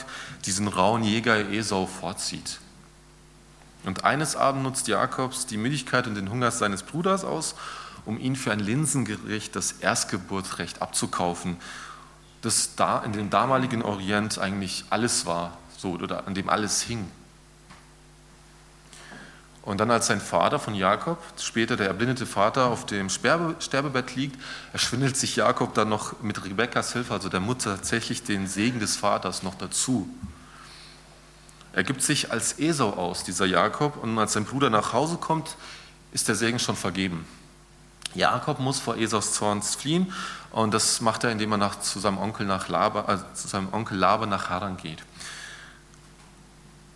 diesen 0.44 0.68
rauen 0.68 1.02
Jäger 1.02 1.50
Esau 1.50 1.86
vorzieht. 1.86 2.60
Und 3.84 4.04
eines 4.04 4.36
Abends 4.36 4.64
nutzt 4.64 4.88
Jakobs 4.88 5.46
die 5.46 5.56
Müdigkeit 5.56 6.06
und 6.06 6.14
den 6.14 6.30
Hunger 6.30 6.50
seines 6.50 6.82
Bruders 6.82 7.24
aus, 7.24 7.54
um 8.04 8.18
ihn 8.18 8.36
für 8.36 8.52
ein 8.52 8.60
Linsengericht 8.60 9.54
das 9.54 9.72
Erstgeburtsrecht 9.72 10.82
abzukaufen, 10.82 11.56
das 12.42 12.74
da 12.74 13.00
in 13.00 13.12
dem 13.12 13.30
damaligen 13.30 13.82
Orient 13.82 14.38
eigentlich 14.38 14.84
alles 14.90 15.26
war, 15.26 15.58
so 15.76 15.92
oder 15.92 16.26
an 16.26 16.34
dem 16.34 16.48
alles 16.48 16.82
hing. 16.82 17.08
Und 19.62 19.78
dann 19.78 19.92
als 19.92 20.08
sein 20.08 20.20
Vater 20.20 20.58
von 20.58 20.74
Jakob, 20.74 21.18
später 21.38 21.76
der 21.76 21.86
erblindete 21.86 22.26
Vater, 22.26 22.66
auf 22.66 22.84
dem 22.84 23.08
Sterbebett 23.08 24.16
liegt, 24.16 24.40
erschwindelt 24.72 25.16
sich 25.16 25.36
Jakob 25.36 25.72
dann 25.74 25.88
noch 25.88 26.20
mit 26.20 26.44
Rebekkas 26.44 26.92
Hilfe, 26.92 27.14
also 27.14 27.28
der 27.28 27.38
Mutter, 27.38 27.76
tatsächlich 27.76 28.24
den 28.24 28.48
Segen 28.48 28.80
des 28.80 28.96
Vaters 28.96 29.44
noch 29.44 29.54
dazu. 29.54 30.08
Er 31.72 31.84
gibt 31.84 32.02
sich 32.02 32.32
als 32.32 32.58
Esau 32.58 32.90
aus, 32.90 33.22
dieser 33.22 33.46
Jakob, 33.46 34.02
und 34.02 34.18
als 34.18 34.32
sein 34.32 34.44
Bruder 34.44 34.68
nach 34.68 34.92
Hause 34.92 35.16
kommt, 35.16 35.56
ist 36.12 36.26
der 36.26 36.34
Segen 36.34 36.58
schon 36.58 36.76
vergeben. 36.76 37.24
Jakob 38.14 38.58
muss 38.58 38.78
vor 38.78 38.96
Esaus 38.96 39.32
Zorn 39.32 39.62
fliehen 39.62 40.12
und 40.50 40.74
das 40.74 41.00
macht 41.00 41.24
er, 41.24 41.30
indem 41.30 41.52
er 41.52 41.58
nach, 41.58 41.80
zu, 41.80 41.98
seinem 41.98 42.18
Onkel 42.18 42.46
nach 42.46 42.68
Laber, 42.68 43.08
also 43.08 43.24
zu 43.32 43.48
seinem 43.48 43.72
Onkel 43.72 43.96
Laber 43.96 44.26
nach 44.26 44.50
Haran 44.50 44.76
geht. 44.76 45.02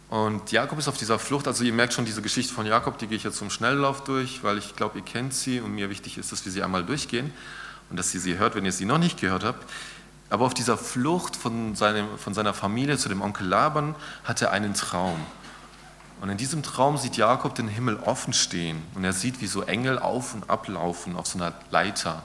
Und 0.08 0.52
Jakob 0.52 0.78
ist 0.78 0.86
auf 0.86 0.96
dieser 0.96 1.18
Flucht, 1.18 1.48
also 1.48 1.64
ihr 1.64 1.72
merkt 1.72 1.92
schon 1.92 2.04
diese 2.04 2.22
Geschichte 2.22 2.54
von 2.54 2.64
Jakob, 2.64 2.96
die 2.98 3.08
gehe 3.08 3.16
ich 3.16 3.24
jetzt 3.24 3.38
zum 3.38 3.50
Schnelllauf 3.50 4.04
durch, 4.04 4.44
weil 4.44 4.56
ich 4.56 4.76
glaube, 4.76 4.98
ihr 4.98 5.04
kennt 5.04 5.34
sie 5.34 5.60
und 5.60 5.72
mir 5.72 5.90
wichtig 5.90 6.16
ist, 6.16 6.30
dass 6.30 6.44
wir 6.44 6.52
sie 6.52 6.62
einmal 6.62 6.84
durchgehen 6.84 7.32
und 7.90 7.98
dass 7.98 8.14
ihr 8.14 8.20
sie 8.20 8.38
hört, 8.38 8.54
wenn 8.54 8.64
ihr 8.64 8.72
sie 8.72 8.84
noch 8.84 8.98
nicht 8.98 9.20
gehört 9.20 9.42
habt. 9.42 9.68
Aber 10.30 10.44
auf 10.44 10.54
dieser 10.54 10.78
Flucht 10.78 11.34
von, 11.36 11.74
seinem, 11.74 12.18
von 12.18 12.34
seiner 12.34 12.54
Familie 12.54 12.98
zu 12.98 13.08
dem 13.08 13.20
Onkel 13.20 13.46
Laban 13.46 13.94
hat 14.24 14.42
er 14.42 14.52
einen 14.52 14.74
Traum. 14.74 15.18
Und 16.20 16.30
in 16.30 16.36
diesem 16.38 16.62
Traum 16.62 16.96
sieht 16.96 17.16
Jakob 17.16 17.54
den 17.54 17.68
Himmel 17.68 17.96
offen 17.96 18.32
stehen 18.32 18.82
und 18.94 19.04
er 19.04 19.12
sieht, 19.12 19.40
wie 19.40 19.46
so 19.46 19.62
Engel 19.62 19.98
auf 19.98 20.34
und 20.34 20.48
ablaufen 20.48 21.16
auf 21.16 21.26
so 21.26 21.38
einer 21.38 21.52
Leiter. 21.70 22.22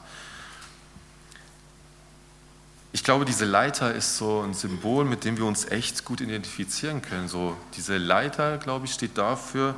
Ich 2.93 3.05
glaube, 3.05 3.23
diese 3.23 3.45
Leiter 3.45 3.93
ist 3.93 4.17
so 4.17 4.41
ein 4.41 4.53
Symbol, 4.53 5.05
mit 5.05 5.23
dem 5.23 5.37
wir 5.37 5.45
uns 5.45 5.65
echt 5.65 6.03
gut 6.03 6.19
identifizieren 6.19 7.01
können. 7.01 7.29
So, 7.29 7.55
diese 7.75 7.97
Leiter, 7.97 8.57
glaube 8.57 8.85
ich, 8.85 8.93
steht 8.93 9.17
dafür, 9.17 9.75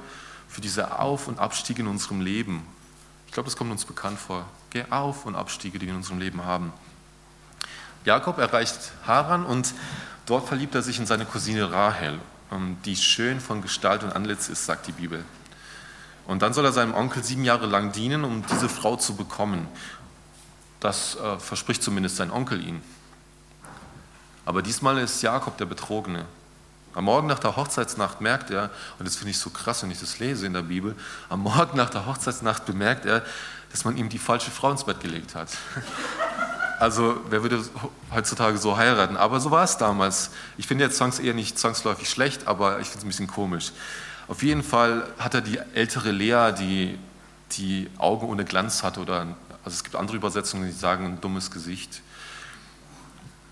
für 0.48 0.62
diese 0.62 1.00
Auf- 1.00 1.28
und 1.28 1.40
Abstiege 1.40 1.82
in 1.82 1.88
unserem 1.88 2.22
Leben. 2.22 2.66
Ich 3.28 3.34
glaube, 3.34 3.48
das 3.48 3.56
kommt 3.56 3.72
uns 3.72 3.86
bekannt 3.86 4.20
vor. 4.20 4.46
Geh 4.72 4.86
Auf- 4.90 5.26
und 5.26 5.36
Abstiege, 5.36 5.78
die 5.78 5.86
wir 5.86 5.94
in 5.94 5.98
unserem 5.98 6.20
Leben 6.20 6.44
haben. 6.44 6.74
Jakob 8.04 8.40
erreicht 8.40 8.92
Haran 9.06 9.46
und 9.46 9.74
dort 10.26 10.48
verliebt 10.48 10.74
er 10.74 10.82
sich 10.82 10.98
in 11.00 11.06
seine 11.06 11.26
Cousine 11.26 11.72
Rahel, 11.72 12.20
ähm, 12.52 12.78
die 12.84 12.96
schön 12.96 13.40
von 13.40 13.62
Gestalt 13.62 14.04
und 14.04 14.12
Antlitz 14.12 14.50
ist, 14.50 14.66
sagt 14.66 14.88
die 14.88 14.92
Bibel. 14.92 15.24
Und 16.26 16.42
dann 16.42 16.54
soll 16.54 16.66
er 16.66 16.72
seinem 16.72 16.94
Onkel 16.96 17.24
sieben 17.24 17.44
Jahre 17.44 17.68
lang 17.68 17.92
dienen, 17.92 18.24
um 18.24 18.44
diese 18.48 18.70
Frau 18.70 18.96
zu 18.96 19.16
bekommen. 19.16 19.68
Das 20.80 21.16
äh, 21.16 21.38
verspricht 21.38 21.84
zumindest 21.84 22.18
sein 22.18 22.32
Onkel 22.32 22.66
ihm. 22.66 22.82
Aber 24.46 24.62
diesmal 24.62 24.98
ist 24.98 25.22
Jakob 25.22 25.58
der 25.58 25.66
Betrogene. 25.66 26.26
Am 26.96 27.06
Morgen 27.06 27.28
nach 27.28 27.40
der 27.40 27.56
Hochzeitsnacht 27.56 28.22
merkt 28.22 28.52
er, 28.52 28.70
und 29.00 29.08
das 29.08 29.16
finde 29.16 29.32
ich 29.32 29.40
so 29.40 29.50
krass, 29.50 29.82
wenn 29.82 29.90
ich 29.90 30.00
das 30.00 30.20
lese 30.20 30.46
in 30.46 30.54
der 30.54 30.62
Bibel, 30.62 30.96
am 31.30 31.42
Morgen 31.42 31.76
nach 31.76 31.90
der 31.90 32.06
Hochzeitsnacht 32.06 32.66
bemerkt 32.66 33.06
er, 33.06 33.24
dass 33.72 33.84
man 33.84 33.98
ihm 33.98 34.10
die 34.10 34.20
falsche 34.20 34.52
Frau 34.52 34.70
ins 34.70 34.84
Bett 34.84 35.00
gelegt 35.00 35.36
hat. 35.36 35.50
Also 36.80 37.22
wer 37.30 37.44
würde 37.44 37.64
heutzutage 38.14 38.58
so 38.58 38.76
heiraten? 38.76 39.16
Aber 39.16 39.40
so 39.40 39.52
war 39.52 39.64
es 39.64 39.78
damals. 39.78 40.32
Ich 40.58 40.68
finde 40.68 40.84
jetzt 40.84 40.98
Songs 40.98 41.20
eher 41.20 41.34
nicht 41.34 41.58
zwangsläufig 41.58 42.10
schlecht, 42.10 42.46
aber 42.48 42.82
ich 42.82 42.88
finde 42.88 42.98
es 42.98 43.06
ein 43.06 43.08
bisschen 43.08 43.28
komisch. 43.28 43.72
Auf 44.28 44.44
jeden 44.44 44.64
Fall 44.64 45.08
hat 45.18 45.34
er 45.34 45.40
die 45.40 45.60
ältere 45.76 46.12
Lea, 46.12 46.52
die 46.52 47.00
die 47.52 47.90
Augen 47.98 48.28
ohne 48.28 48.44
Glanz 48.44 48.84
hatte, 48.84 49.00
oder 49.00 49.28
also 49.64 49.76
es 49.76 49.84
gibt 49.84 49.96
andere 49.96 50.18
Übersetzungen, 50.18 50.66
die 50.66 50.74
sagen 50.74 51.06
ein 51.06 51.22
dummes 51.22 51.52
Gesicht 51.52 52.02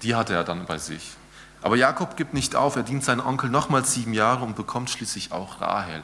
die 0.01 0.15
hatte 0.15 0.33
er 0.33 0.43
dann 0.43 0.65
bei 0.65 0.77
sich. 0.77 1.15
Aber 1.61 1.75
Jakob 1.75 2.17
gibt 2.17 2.33
nicht 2.33 2.55
auf, 2.55 2.75
er 2.75 2.83
dient 2.83 3.03
seinen 3.03 3.19
Onkel 3.19 3.49
nochmals 3.49 3.93
sieben 3.93 4.13
Jahre 4.13 4.43
und 4.43 4.55
bekommt 4.55 4.89
schließlich 4.89 5.31
auch 5.31 5.61
Rahel. 5.61 6.01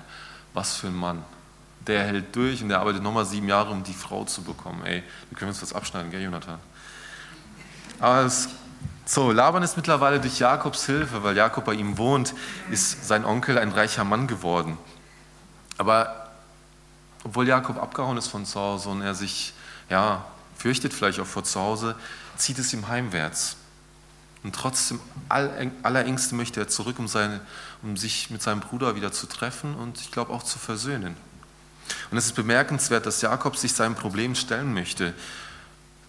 Was 0.53 0.75
für 0.75 0.87
ein 0.87 0.95
Mann. 0.95 1.23
Der 1.87 2.03
hält 2.03 2.35
durch 2.35 2.61
und 2.61 2.69
der 2.69 2.79
arbeitet 2.79 3.01
nochmal 3.01 3.25
sieben 3.25 3.47
Jahre, 3.47 3.71
um 3.71 3.83
die 3.83 3.93
Frau 3.93 4.25
zu 4.25 4.43
bekommen. 4.43 4.85
Ey, 4.85 5.03
wir 5.29 5.37
können 5.37 5.49
uns 5.49 5.61
was 5.61 5.73
abschneiden, 5.73 6.11
gell, 6.11 6.21
Jonathan? 6.21 6.59
Aber 7.99 8.25
es, 8.25 8.49
so, 9.05 9.31
Laban 9.31 9.63
ist 9.63 9.77
mittlerweile 9.77 10.19
durch 10.19 10.39
Jakobs 10.39 10.85
Hilfe, 10.85 11.23
weil 11.23 11.35
Jakob 11.35 11.65
bei 11.65 11.73
ihm 11.73 11.97
wohnt, 11.97 12.33
ist 12.69 13.07
sein 13.07 13.25
Onkel 13.25 13.57
ein 13.57 13.71
reicher 13.71 14.03
Mann 14.03 14.27
geworden. 14.27 14.77
Aber 15.77 16.29
obwohl 17.23 17.47
Jakob 17.47 17.77
abgehauen 17.81 18.17
ist 18.17 18.27
von 18.27 18.45
zu 18.45 18.59
Hause 18.59 18.89
und 18.89 19.01
er 19.01 19.15
sich, 19.15 19.53
ja, 19.89 20.25
fürchtet 20.57 20.93
vielleicht 20.93 21.19
auch 21.19 21.25
vor 21.25 21.43
zu 21.43 21.59
Hause, 21.59 21.95
zieht 22.37 22.59
es 22.59 22.73
ihm 22.73 22.87
heimwärts. 22.87 23.56
Und 24.47 24.55
trotzdem 24.55 25.01
aller 25.27 26.05
Ängste 26.05 26.33
möchte 26.33 26.61
er 26.61 26.69
zurück, 26.69 26.99
um, 26.99 27.09
seine, 27.09 27.41
um 27.83 27.97
sich 27.97 28.29
mit 28.29 28.41
seinem 28.41 28.61
Bruder 28.61 28.95
wieder 28.95 29.11
zu 29.11 29.27
treffen 29.27 29.75
und 29.75 29.99
ich 29.99 30.09
glaube 30.09 30.31
auch 30.31 30.41
zu 30.41 30.57
versöhnen. 30.57 31.17
Und 32.11 32.17
es 32.17 32.27
ist 32.27 32.35
bemerkenswert, 32.35 33.05
dass 33.05 33.21
Jakob 33.21 33.57
sich 33.57 33.73
seinem 33.73 33.95
Problem 33.95 34.35
stellen 34.35 34.73
möchte, 34.73 35.13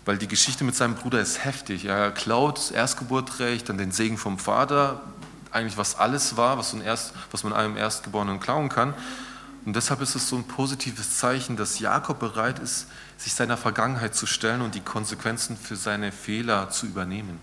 weil 0.04 0.18
die 0.18 0.28
Geschichte 0.28 0.62
mit 0.62 0.76
seinem 0.76 0.94
Bruder 0.94 1.18
ist 1.18 1.44
heftig. 1.44 1.86
Er 1.86 2.12
klaut 2.12 2.58
das 2.58 2.70
Erstgeburtrecht, 2.70 3.68
dann 3.68 3.76
den 3.76 3.90
Segen 3.90 4.18
vom 4.18 4.38
Vater, 4.38 5.00
eigentlich 5.50 5.76
was 5.76 5.98
alles 5.98 6.36
war, 6.36 6.58
was, 6.58 6.72
Erst, 6.74 7.14
was 7.32 7.42
man 7.42 7.52
einem 7.52 7.76
Erstgeborenen 7.76 8.38
klauen 8.38 8.68
kann. 8.68 8.94
Und 9.64 9.74
deshalb 9.74 10.00
ist 10.00 10.14
es 10.14 10.28
so 10.28 10.36
ein 10.36 10.44
positives 10.44 11.18
Zeichen, 11.18 11.56
dass 11.56 11.80
Jakob 11.80 12.20
bereit 12.20 12.60
ist, 12.60 12.86
sich 13.16 13.34
seiner 13.34 13.56
Vergangenheit 13.56 14.14
zu 14.14 14.26
stellen 14.26 14.60
und 14.60 14.76
die 14.76 14.80
Konsequenzen 14.80 15.56
für 15.56 15.74
seine 15.74 16.12
Fehler 16.12 16.70
zu 16.70 16.86
übernehmen. 16.86 17.40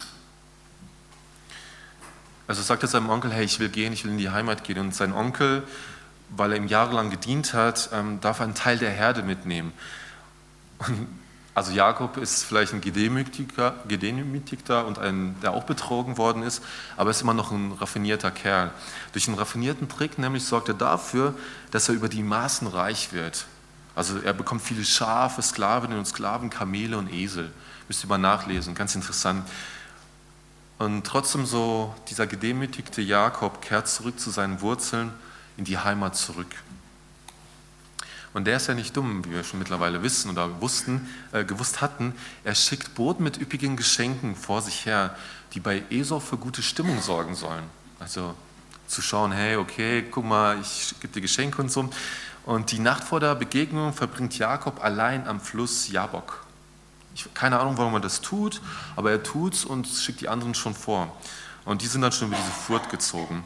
Also 2.48 2.62
sagt 2.62 2.84
er 2.84 2.90
seinem 2.90 3.10
Onkel, 3.10 3.32
hey, 3.32 3.46
ich 3.46 3.60
will 3.60 3.70
gehen, 3.70 3.94
ich 3.94 4.04
will 4.04 4.12
in 4.12 4.18
die 4.18 4.30
Heimat 4.30 4.64
gehen. 4.64 4.80
Und 4.80 4.94
sein 4.94 5.14
Onkel, 5.14 5.64
weil 6.30 6.52
er 6.52 6.58
ihm 6.58 6.68
jahrelang 6.68 7.10
gedient 7.10 7.54
hat, 7.54 7.90
ähm, 7.94 8.20
darf 8.22 8.42
einen 8.42 8.56
Teil 8.56 8.78
der 8.78 8.92
Herde 8.92 9.24
mitnehmen. 9.24 9.74
Und 10.80 11.08
also 11.56 11.72
Jakob 11.72 12.18
ist 12.18 12.44
vielleicht 12.44 12.74
ein 12.74 12.82
Gedemütigter, 12.82 13.76
Gedemütigter 13.88 14.86
und 14.86 15.00
ein, 15.00 15.38
der 15.42 15.54
auch 15.54 15.64
betrogen 15.64 16.18
worden 16.18 16.44
ist, 16.44 16.62
aber 16.98 17.12
ist 17.12 17.22
immer 17.22 17.34
noch 17.34 17.50
ein 17.52 17.72
raffinierter 17.72 18.30
Kerl. 18.30 18.72
Durch 19.14 19.30
einen 19.30 19.38
raffinierten 19.38 19.88
Trick 19.88 20.20
nämlich 20.20 20.44
sorgt 20.44 20.68
er 20.68 20.74
dafür, 20.74 21.34
dass 21.72 21.88
er 21.88 21.96
über 21.96 22.10
die 22.10 22.24
Maßen 22.24 22.68
reich 22.68 23.14
wird. 23.14 23.46
Also 23.96 24.20
er 24.20 24.34
bekommt 24.34 24.64
viele 24.64 24.84
Schafe, 24.84 25.42
Sklavinnen 25.42 25.98
und 25.98 26.06
Sklaven, 26.06 26.50
Kamele 26.50 26.98
und 26.98 27.10
Esel. 27.10 27.50
Müsst 27.88 28.04
ihr 28.04 28.10
mal 28.10 28.18
nachlesen, 28.18 28.76
ganz 28.76 28.94
interessant. 28.94 29.48
Und 30.78 31.06
trotzdem 31.06 31.46
so, 31.46 31.96
dieser 32.10 32.28
gedemütigte 32.28 33.02
Jakob 33.02 33.62
kehrt 33.62 33.88
zurück 33.88 34.20
zu 34.20 34.30
seinen 34.30 34.62
Wurzeln, 34.62 35.12
in 35.58 35.64
die 35.64 35.78
Heimat 35.78 36.18
zurück. 36.18 36.54
Und 38.34 38.44
der 38.46 38.58
ist 38.58 38.68
ja 38.68 38.74
nicht 38.74 38.98
dumm, 38.98 39.24
wie 39.24 39.32
wir 39.32 39.46
schon 39.46 39.60
mittlerweile 39.60 40.04
wissen 40.04 40.30
oder 40.30 40.60
wussten, 40.60 41.10
äh, 41.32 41.46
gewusst 41.46 41.80
hatten. 41.80 42.14
Er 42.44 42.54
schickt 42.54 42.94
Boten 42.94 43.24
mit 43.24 43.40
üppigen 43.40 43.78
Geschenken 43.78 44.36
vor 44.36 44.62
sich 44.62 44.86
her, 44.86 45.16
die 45.54 45.62
bei 45.62 45.84
Esau 45.90 46.20
für 46.20 46.36
gute 46.36 46.62
Stimmung 46.62 47.02
sorgen 47.02 47.36
sollen. 47.36 47.64
Also 47.98 48.36
zu 48.88 49.02
schauen, 49.02 49.32
hey, 49.32 49.56
okay, 49.56 50.04
guck 50.12 50.26
mal, 50.26 50.60
ich 50.60 50.94
gebe 51.00 51.14
dir 51.14 51.22
Geschenke 51.22 51.62
und 51.62 51.72
so. 51.72 51.90
Und 52.46 52.74
die 52.74 52.80
Nacht 52.80 53.06
vor 53.06 53.22
der 53.22 53.36
Begegnung 53.36 53.94
verbringt 53.94 54.38
Jakob 54.38 54.84
allein 54.84 55.26
am 55.28 55.40
Fluss 55.40 55.88
Jabok. 55.88 56.45
Ich, 57.16 57.34
keine 57.34 57.60
Ahnung, 57.60 57.78
warum 57.78 57.94
er 57.94 58.02
das 58.02 58.22
tut, 58.22 58.62
aber 58.96 59.10
er 59.10 59.24
tut 59.24 59.54
es 59.54 59.66
und 59.66 59.88
schickt 59.88 60.22
die 60.22 60.28
anderen 60.30 60.54
schon 60.54 60.76
vor. 60.76 61.16
Und 61.64 61.82
die 61.82 61.88
sind 61.88 62.02
dann 62.02 62.12
schon 62.12 62.28
über 62.28 62.38
diese 62.38 62.52
Furt 62.52 62.90
gezogen. 62.90 63.44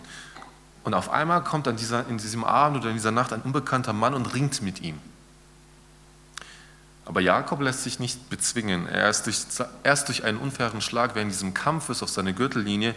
Und 0.84 0.94
auf 0.94 1.10
einmal 1.10 1.44
kommt 1.44 1.68
an 1.68 1.78
dieser, 1.78 2.08
in 2.08 2.18
diesem 2.18 2.44
Abend 2.44 2.80
oder 2.80 2.90
in 2.90 2.96
dieser 2.96 3.12
Nacht 3.12 3.32
ein 3.32 3.42
unbekannter 3.42 3.94
Mann 3.94 4.14
und 4.14 4.34
ringt 4.34 4.62
mit 4.62 4.82
ihm. 4.82 5.00
Aber 7.06 7.22
Jakob 7.22 7.62
lässt 7.62 7.84
sich 7.84 8.00
nicht 8.00 8.30
bezwingen. 8.30 8.88
Er 8.88 9.10
ist 9.10 9.26
durch, 9.26 9.40
erst 9.84 10.08
durch 10.08 10.24
einen 10.24 10.38
unfairen 10.38 10.82
Schlag 10.82 11.16
während 11.16 11.32
diesem 11.32 11.54
Kampfes 11.54 12.04
auf 12.04 12.10
seine 12.10 12.34
Gürtellinie 12.34 12.94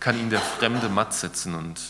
kann 0.00 0.18
ihn 0.18 0.30
der 0.30 0.40
Fremde 0.40 0.88
matt 0.88 1.14
setzen. 1.14 1.54
Und 1.54 1.80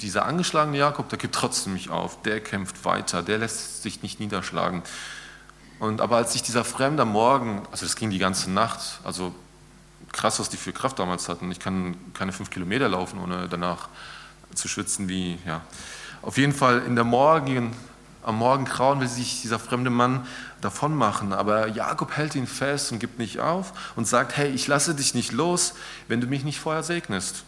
dieser 0.00 0.26
angeschlagene 0.26 0.78
Jakob, 0.78 1.08
der 1.08 1.18
gibt 1.18 1.34
trotzdem 1.34 1.74
nicht 1.74 1.90
auf. 1.90 2.22
Der 2.22 2.40
kämpft 2.40 2.84
weiter. 2.84 3.22
Der 3.22 3.38
lässt 3.38 3.82
sich 3.82 4.02
nicht 4.02 4.20
niederschlagen. 4.20 4.82
Und 5.82 6.00
aber 6.00 6.18
als 6.18 6.32
sich 6.32 6.44
dieser 6.44 6.62
Fremde 6.62 7.02
am 7.02 7.10
Morgen, 7.10 7.62
also 7.72 7.84
das 7.84 7.96
ging 7.96 8.10
die 8.10 8.20
ganze 8.20 8.48
Nacht, 8.48 9.00
also 9.02 9.34
krass, 10.12 10.38
was 10.38 10.48
die 10.48 10.56
für 10.56 10.72
Kraft 10.72 11.00
damals 11.00 11.28
hatten. 11.28 11.50
Ich 11.50 11.58
kann 11.58 11.96
keine 12.14 12.30
fünf 12.30 12.50
Kilometer 12.50 12.88
laufen, 12.88 13.18
ohne 13.18 13.48
danach 13.48 13.88
zu 14.54 14.68
schwitzen 14.68 15.08
wie, 15.08 15.40
ja. 15.44 15.60
Auf 16.22 16.38
jeden 16.38 16.52
Fall 16.52 16.82
in 16.86 16.94
der 16.94 17.02
Morgen, 17.02 17.74
am 18.22 18.36
Morgengrauen 18.36 19.00
will 19.00 19.08
sich 19.08 19.42
dieser 19.42 19.58
fremde 19.58 19.90
Mann 19.90 20.24
davon 20.60 20.94
machen, 20.94 21.32
aber 21.32 21.66
Jakob 21.66 22.16
hält 22.16 22.36
ihn 22.36 22.46
fest 22.46 22.92
und 22.92 23.00
gibt 23.00 23.18
nicht 23.18 23.40
auf 23.40 23.72
und 23.96 24.06
sagt, 24.06 24.36
hey, 24.36 24.50
ich 24.50 24.68
lasse 24.68 24.94
dich 24.94 25.14
nicht 25.14 25.32
los, 25.32 25.74
wenn 26.06 26.20
du 26.20 26.28
mich 26.28 26.44
nicht 26.44 26.60
vorher 26.60 26.84
segnest. 26.84 27.42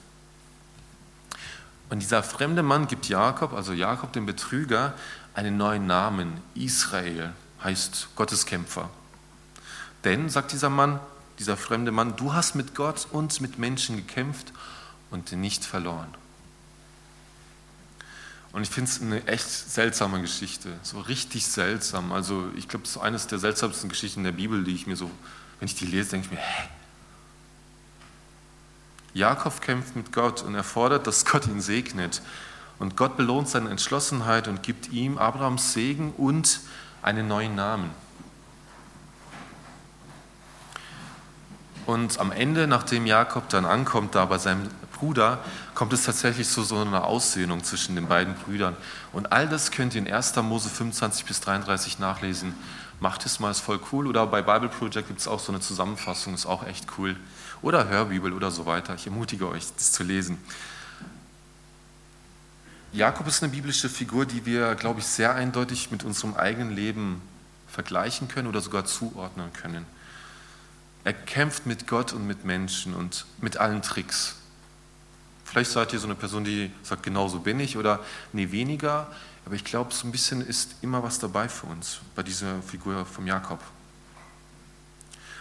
Und 1.88 2.00
dieser 2.00 2.24
fremde 2.24 2.64
Mann 2.64 2.88
gibt 2.88 3.08
Jakob, 3.08 3.52
also 3.52 3.72
Jakob 3.72 4.12
dem 4.12 4.26
Betrüger, 4.26 4.92
einen 5.34 5.56
neuen 5.56 5.86
Namen. 5.86 6.32
Israel 6.56 7.32
heißt 7.64 8.08
Gotteskämpfer. 8.14 8.90
Denn, 10.04 10.28
sagt 10.28 10.52
dieser 10.52 10.70
Mann, 10.70 11.00
dieser 11.38 11.56
fremde 11.56 11.90
Mann, 11.90 12.16
du 12.16 12.34
hast 12.34 12.54
mit 12.54 12.74
Gott 12.74 13.08
und 13.10 13.40
mit 13.40 13.58
Menschen 13.58 13.96
gekämpft 13.96 14.52
und 15.10 15.32
nicht 15.32 15.64
verloren. 15.64 16.14
Und 18.52 18.62
ich 18.62 18.70
finde 18.70 18.88
es 18.88 19.00
eine 19.00 19.26
echt 19.26 19.50
seltsame 19.50 20.20
Geschichte, 20.20 20.72
so 20.82 21.00
richtig 21.00 21.44
seltsam. 21.44 22.12
Also 22.12 22.50
ich 22.54 22.68
glaube, 22.68 22.84
es 22.84 22.92
ist 22.92 22.98
eines 22.98 23.26
der 23.26 23.40
seltsamsten 23.40 23.88
Geschichten 23.88 24.22
der 24.22 24.30
Bibel, 24.30 24.62
die 24.62 24.74
ich 24.74 24.86
mir 24.86 24.94
so, 24.94 25.10
wenn 25.58 25.66
ich 25.66 25.74
die 25.74 25.86
lese, 25.86 26.10
denke 26.10 26.26
ich 26.26 26.32
mir, 26.32 26.38
hä? 26.38 26.68
Jakob 29.12 29.60
kämpft 29.60 29.96
mit 29.96 30.12
Gott 30.12 30.42
und 30.42 30.54
er 30.54 30.62
fordert, 30.62 31.06
dass 31.06 31.24
Gott 31.24 31.46
ihn 31.46 31.60
segnet. 31.60 32.22
Und 32.78 32.96
Gott 32.96 33.16
belohnt 33.16 33.48
seine 33.48 33.70
Entschlossenheit 33.70 34.46
und 34.46 34.62
gibt 34.62 34.88
ihm 34.92 35.18
Abrahams 35.18 35.72
Segen 35.72 36.12
und 36.12 36.60
einen 37.04 37.28
neuen 37.28 37.54
Namen. 37.54 37.90
Und 41.86 42.18
am 42.18 42.32
Ende, 42.32 42.66
nachdem 42.66 43.04
Jakob 43.04 43.48
dann 43.50 43.66
ankommt, 43.66 44.14
da 44.14 44.24
bei 44.24 44.38
seinem 44.38 44.68
Bruder, 44.94 45.38
kommt 45.74 45.92
es 45.92 46.04
tatsächlich 46.04 46.48
zu 46.48 46.62
so 46.62 46.78
einer 46.78 47.04
Aussöhnung 47.04 47.62
zwischen 47.62 47.94
den 47.94 48.08
beiden 48.08 48.34
Brüdern. 48.34 48.74
Und 49.12 49.32
all 49.32 49.46
das 49.46 49.70
könnt 49.70 49.94
ihr 49.94 50.00
in 50.00 50.10
1. 50.10 50.36
Mose 50.36 50.70
25 50.70 51.26
bis 51.26 51.40
33 51.40 51.98
nachlesen. 51.98 52.54
Macht 53.00 53.26
es 53.26 53.38
mal, 53.38 53.50
ist 53.50 53.60
voll 53.60 53.80
cool. 53.92 54.06
Oder 54.06 54.26
bei 54.26 54.40
Bible 54.40 54.70
Project 54.70 55.08
gibt 55.08 55.20
es 55.20 55.28
auch 55.28 55.40
so 55.40 55.52
eine 55.52 55.60
Zusammenfassung, 55.60 56.32
ist 56.32 56.46
auch 56.46 56.66
echt 56.66 56.86
cool. 56.96 57.16
Oder 57.60 57.88
Hörbibel 57.88 58.32
oder 58.32 58.50
so 58.50 58.64
weiter. 58.64 58.94
Ich 58.94 59.06
ermutige 59.06 59.46
euch, 59.48 59.64
das 59.76 59.92
zu 59.92 60.04
lesen. 60.04 60.38
Jakob 62.94 63.26
ist 63.26 63.42
eine 63.42 63.50
biblische 63.50 63.88
Figur, 63.88 64.24
die 64.24 64.46
wir, 64.46 64.76
glaube 64.76 65.00
ich, 65.00 65.06
sehr 65.06 65.34
eindeutig 65.34 65.90
mit 65.90 66.04
unserem 66.04 66.34
eigenen 66.36 66.70
Leben 66.70 67.20
vergleichen 67.66 68.28
können 68.28 68.46
oder 68.46 68.60
sogar 68.60 68.84
zuordnen 68.84 69.52
können. 69.52 69.84
Er 71.02 71.12
kämpft 71.12 71.66
mit 71.66 71.88
Gott 71.88 72.12
und 72.12 72.24
mit 72.24 72.44
Menschen 72.44 72.94
und 72.94 73.26
mit 73.40 73.56
allen 73.56 73.82
Tricks. 73.82 74.36
Vielleicht 75.44 75.72
seid 75.72 75.92
ihr 75.92 75.98
so 75.98 76.06
eine 76.06 76.14
Person, 76.14 76.44
die 76.44 76.70
sagt, 76.84 77.02
genau 77.02 77.26
so 77.26 77.40
bin 77.40 77.58
ich 77.58 77.76
oder 77.76 77.98
nee, 78.32 78.52
weniger. 78.52 79.08
Aber 79.44 79.56
ich 79.56 79.64
glaube, 79.64 79.92
so 79.92 80.06
ein 80.06 80.12
bisschen 80.12 80.46
ist 80.46 80.76
immer 80.80 81.02
was 81.02 81.18
dabei 81.18 81.48
für 81.48 81.66
uns 81.66 81.98
bei 82.14 82.22
dieser 82.22 82.62
Figur 82.62 83.04
vom 83.06 83.26
Jakob. 83.26 83.58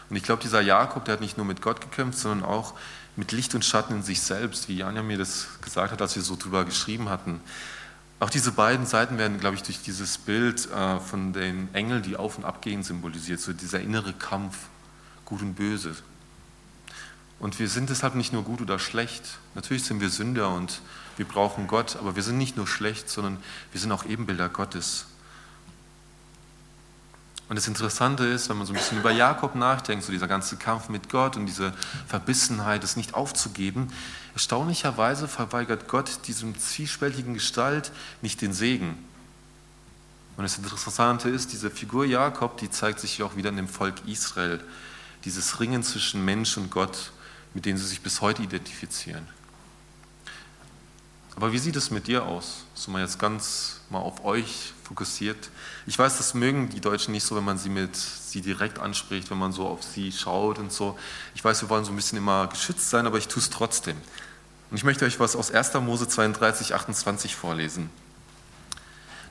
Und 0.10 0.16
ich 0.16 0.24
glaube, 0.24 0.42
dieser 0.42 0.62
Jakob, 0.62 1.06
der 1.06 1.14
hat 1.14 1.22
nicht 1.22 1.38
nur 1.38 1.46
mit 1.46 1.62
Gott 1.62 1.82
gekämpft, 1.82 2.18
sondern 2.18 2.50
auch 2.50 2.74
mit 3.16 3.32
Licht 3.32 3.54
und 3.56 3.64
Schatten 3.64 3.94
in 3.96 4.04
sich 4.04 4.22
selbst, 4.22 4.68
wie 4.68 4.78
Janja 4.78 5.04
mir 5.04 5.18
das 5.18 5.48
gesagt 5.62 5.92
hat, 5.92 6.02
als 6.02 6.16
wir 6.16 6.24
so 6.24 6.36
drüber 6.36 6.66
geschrieben 6.66 7.10
hatten. 7.10 7.40
Auch 8.20 8.30
diese 8.30 8.52
beiden 8.52 8.86
Seiten 8.86 9.18
werden, 9.18 9.40
glaube 9.40 9.56
ich, 9.56 9.64
durch 9.64 9.82
dieses 9.82 10.18
Bild 10.18 10.72
äh, 10.72 11.00
von 11.00 11.34
den 11.34 11.74
Engeln, 11.74 12.04
die 12.04 12.16
auf 12.16 12.38
und 12.38 12.46
ab 12.46 12.62
gehen, 12.62 12.82
symbolisiert. 12.84 13.40
So 13.40 13.54
dieser 13.54 13.82
innere 13.82 14.14
Kampf 14.14 14.58
Gut 15.26 15.42
und 15.42 15.56
Böse. 15.56 15.96
Und 17.40 17.60
wir 17.60 17.68
sind 17.68 17.90
deshalb 17.90 18.16
nicht 18.16 18.34
nur 18.34 18.44
gut 18.44 18.62
oder 18.62 18.80
schlecht. 18.80 19.40
Natürlich 19.56 19.84
sind 19.84 20.00
wir 20.00 20.10
Sünder 20.10 20.54
und 20.54 20.82
wir 21.18 21.26
brauchen 21.26 21.68
Gott, 21.68 21.96
aber 21.98 22.16
wir 22.16 22.24
sind 22.24 22.38
nicht 22.38 22.58
nur 22.58 22.68
schlecht, 22.68 23.10
sondern 23.10 23.38
wir 23.72 23.82
sind 23.82 23.92
auch 23.92 24.06
Ebenbilder 24.06 24.50
Gottes. 24.50 25.06
Und 27.50 27.58
das 27.58 27.68
Interessante 27.68 28.26
ist, 28.26 28.50
wenn 28.50 28.58
man 28.58 28.66
so 28.66 28.74
ein 28.74 28.78
bisschen 28.78 29.00
über 29.00 29.12
Jakob 29.12 29.56
nachdenkt, 29.56 30.06
so 30.06 30.12
dieser 30.12 30.28
ganze 30.28 30.56
Kampf 30.56 30.90
mit 30.90 31.10
Gott 31.10 31.36
und 31.36 31.46
diese 31.46 31.74
Verbissenheit, 32.08 32.84
es 32.84 32.96
nicht 32.96 33.14
aufzugeben, 33.14 33.92
erstaunlicherweise 34.34 35.28
verweigert 35.28 35.88
Gott 35.88 36.28
diesem 36.28 36.58
zwiespältigen 36.58 37.34
Gestalt 37.34 37.92
nicht 38.22 38.42
den 38.42 38.54
Segen. 38.54 38.98
Und 40.36 40.44
das 40.44 40.58
Interessante 40.58 41.30
ist, 41.30 41.52
diese 41.52 41.70
Figur 41.70 42.06
Jakob, 42.06 42.58
die 42.58 42.72
zeigt 42.72 43.00
sich 43.00 43.22
auch 43.22 43.36
wieder 43.36 43.50
in 43.50 43.58
dem 43.58 43.68
Volk 43.68 43.96
Israel 44.08 44.60
dieses 45.26 45.60
Ringen 45.60 45.84
zwischen 45.84 46.26
Mensch 46.26 46.58
und 46.58 46.72
Gott, 46.72 47.12
mit 47.54 47.66
dem 47.66 47.78
sie 47.78 47.86
sich 47.86 48.02
bis 48.02 48.22
heute 48.22 48.42
identifizieren. 48.42 49.28
Aber 51.36 51.52
wie 51.52 51.60
sieht 51.60 51.76
es 51.76 51.92
mit 51.92 52.08
dir 52.08 52.26
aus? 52.26 52.66
So 52.74 52.92
mal 52.92 53.02
jetzt 53.02 53.20
ganz 53.20 53.82
mal 53.90 54.00
auf 54.00 54.24
euch 54.26 54.73
fokussiert. 54.84 55.50
Ich 55.86 55.98
weiß, 55.98 56.18
das 56.18 56.34
mögen 56.34 56.70
die 56.70 56.82
Deutschen 56.82 57.12
nicht 57.12 57.24
so, 57.24 57.36
wenn 57.36 57.44
man 57.44 57.58
sie 57.58 57.70
mit 57.70 57.96
sie 57.96 58.42
direkt 58.42 58.80
anspricht, 58.80 59.30
wenn 59.32 59.38
man 59.38 59.52
so 59.52 59.68
auf 59.68 59.84
sie 59.84 60.12
schaut 60.12 60.60
und 60.60 60.72
so. 60.72 60.98
Ich 61.36 61.44
weiß, 61.44 61.62
wir 61.62 61.70
wollen 61.70 61.86
so 61.86 61.92
ein 61.92 61.96
bisschen 61.96 62.18
immer 62.18 62.48
geschützt 62.48 62.90
sein, 62.90 63.08
aber 63.08 63.18
ich 63.18 63.28
tue 63.28 63.42
es 63.42 63.50
trotzdem. 63.50 63.98
Und 64.70 64.78
ich 64.78 64.84
möchte 64.84 65.06
euch 65.06 65.20
was 65.20 65.36
aus 65.36 65.52
1. 65.52 65.74
Mose 65.76 66.08
32, 66.08 66.74
28 66.74 67.36
vorlesen. 67.36 67.90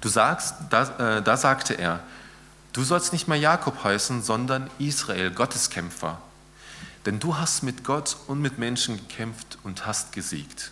Du 0.01 0.09
sagst, 0.09 0.55
da, 0.71 1.19
äh, 1.19 1.23
da 1.23 1.37
sagte 1.37 1.75
er, 1.75 2.03
Du 2.73 2.83
sollst 2.85 3.13
nicht 3.13 3.29
mehr 3.29 3.39
Jakob 3.39 3.85
heißen, 3.85 4.23
sondern 4.23 4.71
Israel, 4.79 5.31
Gotteskämpfer. 5.31 6.21
Denn 7.05 7.19
du 7.19 7.37
hast 7.37 7.63
mit 7.63 7.85
Gott 7.85 8.17
und 8.29 8.41
mit 8.41 8.59
Menschen 8.59 8.97
gekämpft 8.97 9.59
und 9.63 9.87
hast 9.87 10.13
gesiegt. 10.13 10.71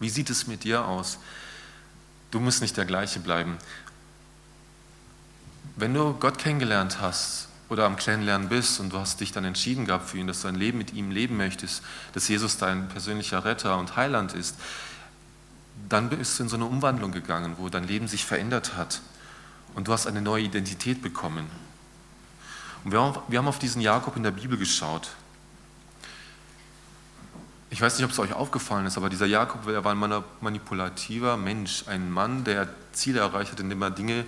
Wie 0.00 0.10
sieht 0.10 0.30
es 0.30 0.46
mit 0.46 0.64
dir 0.64 0.86
aus? 0.86 1.18
Du 2.30 2.40
musst 2.40 2.60
nicht 2.60 2.76
der 2.76 2.84
gleiche 2.84 3.20
bleiben. 3.20 3.58
Wenn 5.76 5.94
du 5.94 6.14
Gott 6.14 6.38
kennengelernt 6.38 7.00
hast 7.00 7.48
oder 7.68 7.84
am 7.84 7.96
Kennenlernen 7.96 8.48
bist 8.48 8.80
und 8.80 8.92
du 8.92 8.98
hast 8.98 9.20
dich 9.20 9.32
dann 9.32 9.44
entschieden 9.44 9.84
gehabt 9.84 10.08
für 10.08 10.18
ihn, 10.18 10.26
dass 10.26 10.42
du 10.42 10.48
ein 10.48 10.54
Leben 10.54 10.78
mit 10.78 10.92
ihm 10.94 11.10
leben 11.10 11.36
möchtest, 11.36 11.82
dass 12.12 12.28
Jesus 12.28 12.56
dein 12.56 12.88
persönlicher 12.88 13.44
Retter 13.44 13.78
und 13.78 13.96
Heiland 13.96 14.32
ist, 14.32 14.56
dann 15.88 16.08
bist 16.08 16.38
du 16.38 16.44
in 16.44 16.48
so 16.48 16.56
eine 16.56 16.64
Umwandlung 16.64 17.12
gegangen, 17.12 17.56
wo 17.58 17.68
dein 17.68 17.86
Leben 17.86 18.08
sich 18.08 18.24
verändert 18.24 18.76
hat 18.76 19.00
und 19.74 19.88
du 19.88 19.92
hast 19.92 20.06
eine 20.06 20.22
neue 20.22 20.44
Identität 20.44 21.02
bekommen. 21.02 21.46
Und 22.84 22.92
wir 22.92 23.38
haben 23.38 23.48
auf 23.48 23.58
diesen 23.58 23.82
Jakob 23.82 24.16
in 24.16 24.22
der 24.22 24.30
Bibel 24.30 24.56
geschaut. 24.56 25.10
Ich 27.68 27.80
weiß 27.80 27.96
nicht, 27.96 28.04
ob 28.04 28.12
es 28.12 28.18
euch 28.18 28.32
aufgefallen 28.32 28.86
ist, 28.86 28.96
aber 28.96 29.08
dieser 29.08 29.26
Jakob, 29.26 29.66
er 29.68 29.82
war 29.84 29.92
ein 29.92 30.22
manipulativer 30.40 31.36
Mensch, 31.36 31.84
ein 31.88 32.12
Mann, 32.12 32.44
der 32.44 32.68
Ziele 32.92 33.20
erreicht 33.20 33.52
hat, 33.52 33.60
indem 33.60 33.82
er 33.82 33.90
Dinge 33.90 34.24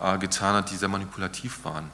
äh, 0.00 0.18
getan 0.18 0.54
hat, 0.54 0.70
die 0.70 0.76
sehr 0.76 0.88
manipulativ 0.88 1.64
waren. 1.64 1.90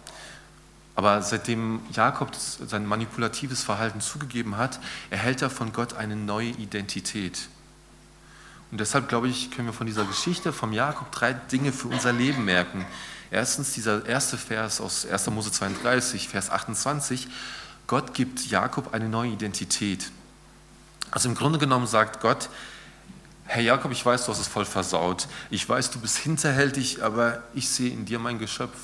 Aber 0.95 1.21
seitdem 1.23 1.81
Jakob 1.93 2.35
sein 2.35 2.87
manipulatives 2.87 3.63
Verhalten 3.63 4.01
zugegeben 4.01 4.57
hat, 4.57 4.81
erhält 5.11 5.43
er 5.43 5.51
von 5.51 5.73
Gott 5.73 5.95
eine 5.95 6.17
neue 6.17 6.49
Identität. 6.51 7.49
Und 8.71 8.81
deshalb, 8.81 9.09
glaube 9.09 9.29
ich, 9.29 9.51
können 9.51 9.69
wir 9.69 9.75
von 9.75 9.87
dieser 9.87 10.05
Geschichte 10.05 10.53
vom 10.53 10.73
Jakob 10.73 11.13
drei 11.13 11.35
Dinge 11.35 11.73
für 11.73 11.89
unser 11.89 12.13
Leben 12.13 12.45
merken. 12.45 12.87
Erstens 13.31 13.73
dieser 13.73 14.07
erste 14.07 14.39
Vers 14.39 14.81
aus 14.81 15.05
1. 15.05 15.31
Mose 15.31 15.53
32, 15.53 16.29
Vers 16.29 16.49
28. 16.49 17.29
Gott 17.87 18.15
gibt 18.15 18.47
Jakob 18.47 18.95
eine 18.95 19.09
neue 19.09 19.31
Identität. 19.31 20.11
Also 21.17 21.31
im 21.31 21.35
Grunde 21.35 21.59
genommen 21.59 21.87
sagt 21.87 22.21
Gott, 22.21 22.51
Herr 23.47 23.63
Jakob, 23.63 23.91
ich 23.91 24.05
weiß, 24.05 24.27
du 24.27 24.33
hast 24.33 24.39
es 24.39 24.49
voll 24.49 24.67
versaut. 24.67 25.29
Ich 25.49 25.67
weiß, 25.67 25.91
du 25.91 25.99
bist 25.99 26.19
hinterhältig, 26.19 27.03
aber 27.03 27.43
ich 27.55 27.71
sehe 27.71 27.91
in 27.91 28.05
dir 28.05 28.19
mein 28.19 28.39
Geschöpf. 28.39 28.77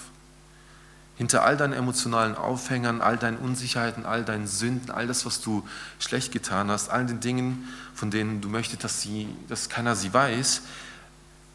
Hinter 1.19 1.45
all 1.45 1.59
deinen 1.59 1.75
emotionalen 1.75 2.35
Aufhängern, 2.35 3.03
all 3.03 3.19
deinen 3.19 3.37
Unsicherheiten, 3.37 4.07
all 4.07 4.25
deinen 4.25 4.47
Sünden, 4.47 4.91
all 4.91 5.07
das, 5.07 5.27
was 5.27 5.43
du 5.43 5.69
schlecht 5.99 6.33
getan 6.33 6.71
hast, 6.71 6.89
all 6.89 7.05
den 7.05 7.21
Dingen, 7.21 7.69
von 7.95 8.11
denen 8.11 8.41
du 8.41 8.49
möchtest, 8.49 8.83
dass, 8.83 9.03
sie, 9.03 9.29
dass 9.49 9.69
keiner 9.69 9.95
sie 9.95 10.15
weiß, 10.15 10.63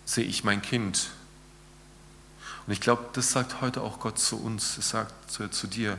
sehe 0.05 0.25
ich 0.25 0.43
mein 0.43 0.61
Kind. 0.61 1.09
Und 2.67 2.73
ich 2.73 2.81
glaube, 2.81 3.03
das 3.13 3.31
sagt 3.31 3.61
heute 3.61 3.81
auch 3.81 3.99
Gott 3.99 4.19
zu 4.19 4.39
uns, 4.39 4.77
es 4.77 4.89
sagt 4.89 5.31
zu, 5.31 5.49
zu 5.49 5.65
dir, 5.65 5.97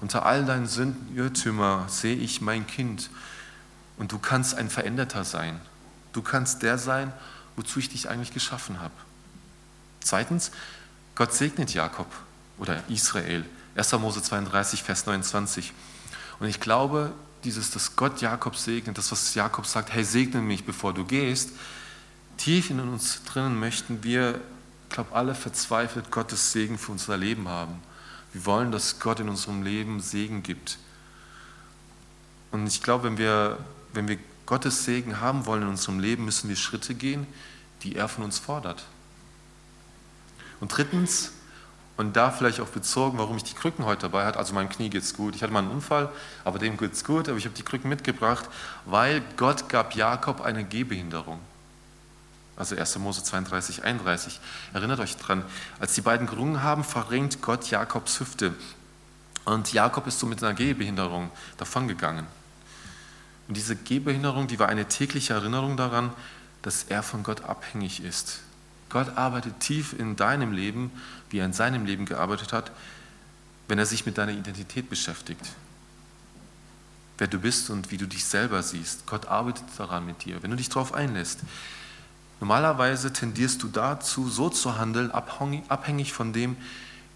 unter 0.00 0.24
all 0.24 0.44
deinen 0.44 0.68
Sünden, 0.68 1.16
Irrtümer 1.16 1.86
sehe 1.88 2.14
ich 2.14 2.40
mein 2.40 2.68
Kind. 2.68 3.10
Und 3.96 4.12
du 4.12 4.18
kannst 4.18 4.54
ein 4.54 4.70
Veränderter 4.70 5.24
sein. 5.24 5.60
Du 6.12 6.22
kannst 6.22 6.62
der 6.62 6.78
sein, 6.78 7.12
wozu 7.56 7.78
ich 7.78 7.88
dich 7.88 8.08
eigentlich 8.08 8.32
geschaffen 8.32 8.80
habe. 8.80 8.94
Zweitens, 10.00 10.50
Gott 11.14 11.32
segnet 11.34 11.74
Jakob 11.74 12.06
oder 12.58 12.82
Israel. 12.88 13.44
1. 13.74 13.92
Mose 13.92 14.22
32, 14.22 14.82
Vers 14.82 15.06
29. 15.06 15.72
Und 16.40 16.48
ich 16.48 16.60
glaube, 16.60 17.12
dieses, 17.44 17.70
dass 17.70 17.96
Gott 17.96 18.20
Jakob 18.20 18.56
segnet, 18.56 18.98
das, 18.98 19.10
was 19.12 19.34
Jakob 19.34 19.66
sagt, 19.66 19.92
hey, 19.92 20.04
segne 20.04 20.40
mich, 20.40 20.64
bevor 20.64 20.92
du 20.94 21.04
gehst, 21.04 21.50
tief 22.36 22.70
in 22.70 22.80
uns 22.80 23.22
drinnen 23.24 23.58
möchten 23.58 24.02
wir, 24.04 24.40
ich 24.88 24.94
glaube, 24.94 25.14
alle 25.14 25.34
verzweifelt 25.34 26.10
Gottes 26.10 26.52
Segen 26.52 26.78
für 26.78 26.92
unser 26.92 27.16
Leben 27.16 27.48
haben. 27.48 27.80
Wir 28.32 28.44
wollen, 28.46 28.72
dass 28.72 28.98
Gott 29.00 29.20
in 29.20 29.28
unserem 29.28 29.62
Leben 29.62 30.00
Segen 30.00 30.42
gibt. 30.42 30.78
Und 32.50 32.66
ich 32.66 32.82
glaube, 32.82 33.04
wenn 33.04 33.18
wir, 33.18 33.58
wenn 33.92 34.08
wir 34.08 34.18
Gottes 34.46 34.84
Segen 34.84 35.20
haben 35.20 35.46
wollen 35.46 35.62
in 35.62 35.68
unserem 35.68 36.00
Leben, 36.00 36.24
müssen 36.24 36.48
wir 36.48 36.56
Schritte 36.56 36.94
gehen, 36.94 37.26
die 37.82 37.96
er 37.96 38.08
von 38.08 38.24
uns 38.24 38.38
fordert. 38.38 38.84
Und 40.60 40.76
drittens, 40.76 41.32
und 41.96 42.16
da 42.16 42.30
vielleicht 42.30 42.60
auch 42.60 42.68
bezogen, 42.68 43.18
warum 43.18 43.36
ich 43.36 43.44
die 43.44 43.54
Krücken 43.54 43.84
heute 43.84 44.02
dabei 44.02 44.24
hatte. 44.24 44.38
Also 44.38 44.54
meinem 44.54 44.68
Knie 44.68 44.88
geht 44.88 45.02
es 45.02 45.14
gut. 45.14 45.36
Ich 45.36 45.42
hatte 45.42 45.52
mal 45.52 45.60
einen 45.60 45.70
Unfall, 45.70 46.10
aber 46.44 46.58
dem 46.58 46.76
geht 46.76 46.94
es 46.94 47.04
gut. 47.04 47.28
Aber 47.28 47.36
ich 47.36 47.44
habe 47.44 47.54
die 47.54 47.62
Krücken 47.62 47.88
mitgebracht, 47.88 48.48
weil 48.86 49.22
Gott 49.36 49.68
gab 49.68 49.94
Jakob 49.94 50.40
eine 50.40 50.64
Gehbehinderung. 50.64 51.38
Also 52.56 52.76
1. 52.76 52.98
Mose 52.98 53.22
32, 53.22 53.84
31. 53.84 54.40
Erinnert 54.72 55.00
euch 55.00 55.16
dran, 55.16 55.44
als 55.80 55.94
die 55.94 56.00
beiden 56.00 56.26
gerungen 56.26 56.62
haben, 56.62 56.84
verrenkt 56.84 57.42
Gott 57.42 57.70
Jakobs 57.70 58.20
Hüfte. 58.20 58.54
Und 59.44 59.72
Jakob 59.72 60.06
ist 60.06 60.18
so 60.18 60.26
mit 60.26 60.42
einer 60.42 60.54
Gehbehinderung 60.54 61.30
davongegangen. 61.56 62.26
Und 63.52 63.56
diese 63.58 63.76
Gehbehinderung, 63.76 64.46
die 64.46 64.58
war 64.58 64.70
eine 64.70 64.88
tägliche 64.88 65.34
Erinnerung 65.34 65.76
daran, 65.76 66.14
dass 66.62 66.84
er 66.84 67.02
von 67.02 67.22
Gott 67.22 67.42
abhängig 67.44 68.02
ist. 68.02 68.40
Gott 68.88 69.18
arbeitet 69.18 69.60
tief 69.60 69.92
in 69.92 70.16
deinem 70.16 70.52
Leben, 70.52 70.90
wie 71.28 71.36
er 71.36 71.44
in 71.44 71.52
seinem 71.52 71.84
Leben 71.84 72.06
gearbeitet 72.06 72.54
hat, 72.54 72.72
wenn 73.68 73.78
er 73.78 73.84
sich 73.84 74.06
mit 74.06 74.16
deiner 74.16 74.32
Identität 74.32 74.88
beschäftigt. 74.88 75.50
Wer 77.18 77.26
du 77.26 77.40
bist 77.40 77.68
und 77.68 77.90
wie 77.90 77.98
du 77.98 78.06
dich 78.06 78.24
selber 78.24 78.62
siehst. 78.62 79.04
Gott 79.04 79.26
arbeitet 79.26 79.66
daran 79.76 80.06
mit 80.06 80.24
dir, 80.24 80.42
wenn 80.42 80.50
du 80.50 80.56
dich 80.56 80.70
darauf 80.70 80.94
einlässt. 80.94 81.40
Normalerweise 82.40 83.12
tendierst 83.12 83.62
du 83.62 83.68
dazu, 83.68 84.30
so 84.30 84.48
zu 84.48 84.78
handeln, 84.78 85.10
abhängig 85.10 86.14
von 86.14 86.32
dem, 86.32 86.56